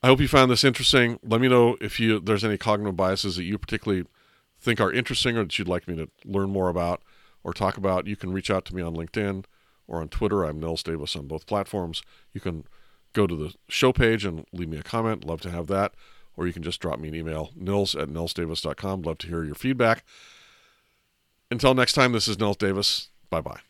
I 0.03 0.07
hope 0.07 0.21
you 0.21 0.29
found 0.29 0.51
this 0.51 0.62
interesting. 0.62 1.18
Let 1.25 1.40
me 1.40 1.49
know 1.49 1.77
if 1.81 1.99
you 1.99 2.21
there's 2.21 2.44
any 2.44 2.57
cognitive 2.57 2.97
biases 2.97 3.37
that 3.37 3.44
you 3.44 3.59
particularly 3.59 4.05
think 4.61 4.81
are 4.81 4.92
interesting 4.92 5.37
or 5.37 5.42
that 5.42 5.59
you'd 5.59 5.68
like 5.68 5.88
me 5.88 5.97
to 5.97 6.09
learn 6.25 6.51
more 6.51 6.68
about 6.68 7.03
or 7.42 7.53
talk 7.53 7.77
about. 7.77 8.07
You 8.07 8.16
can 8.16 8.33
reach 8.33 8.51
out 8.51 8.64
to 8.66 8.77
me 8.77 8.83
on 8.83 8.94
LinkedIn 8.94 9.44
or 9.88 10.01
on 10.01 10.09
Twitter. 10.09 10.44
I'm 10.44 10.61
Nils 10.61 10.85
Davis 10.85 11.16
on 11.16 11.27
both 11.27 11.47
platforms. 11.47 12.03
You 12.33 12.40
can 12.40 12.64
go 13.12 13.27
to 13.27 13.37
the 13.37 13.55
show 13.68 13.92
page 13.92 14.25
and 14.25 14.44
leave 14.53 14.68
me 14.68 14.79
a 14.79 14.83
comment. 14.83 15.25
Love 15.25 15.40
to 15.42 15.51
have 15.51 15.66
that. 15.68 15.92
Or 16.37 16.47
you 16.47 16.53
can 16.53 16.62
just 16.62 16.81
drop 16.81 17.01
me 17.01 17.09
an 17.09 17.14
email, 17.16 17.51
nils 17.57 17.97
at 17.97 18.09
nilsdavis.com. 18.09 19.03
Love 19.03 19.18
to 19.18 19.27
hear 19.27 19.42
your 19.42 19.57
feedback. 19.57 20.05
Until 21.51 21.75
next 21.75 21.94
time, 21.94 22.12
this 22.12 22.29
is 22.29 22.38
Nils 22.38 22.57
Davis. 22.57 23.09
Bye 23.31 23.40
bye. 23.40 23.68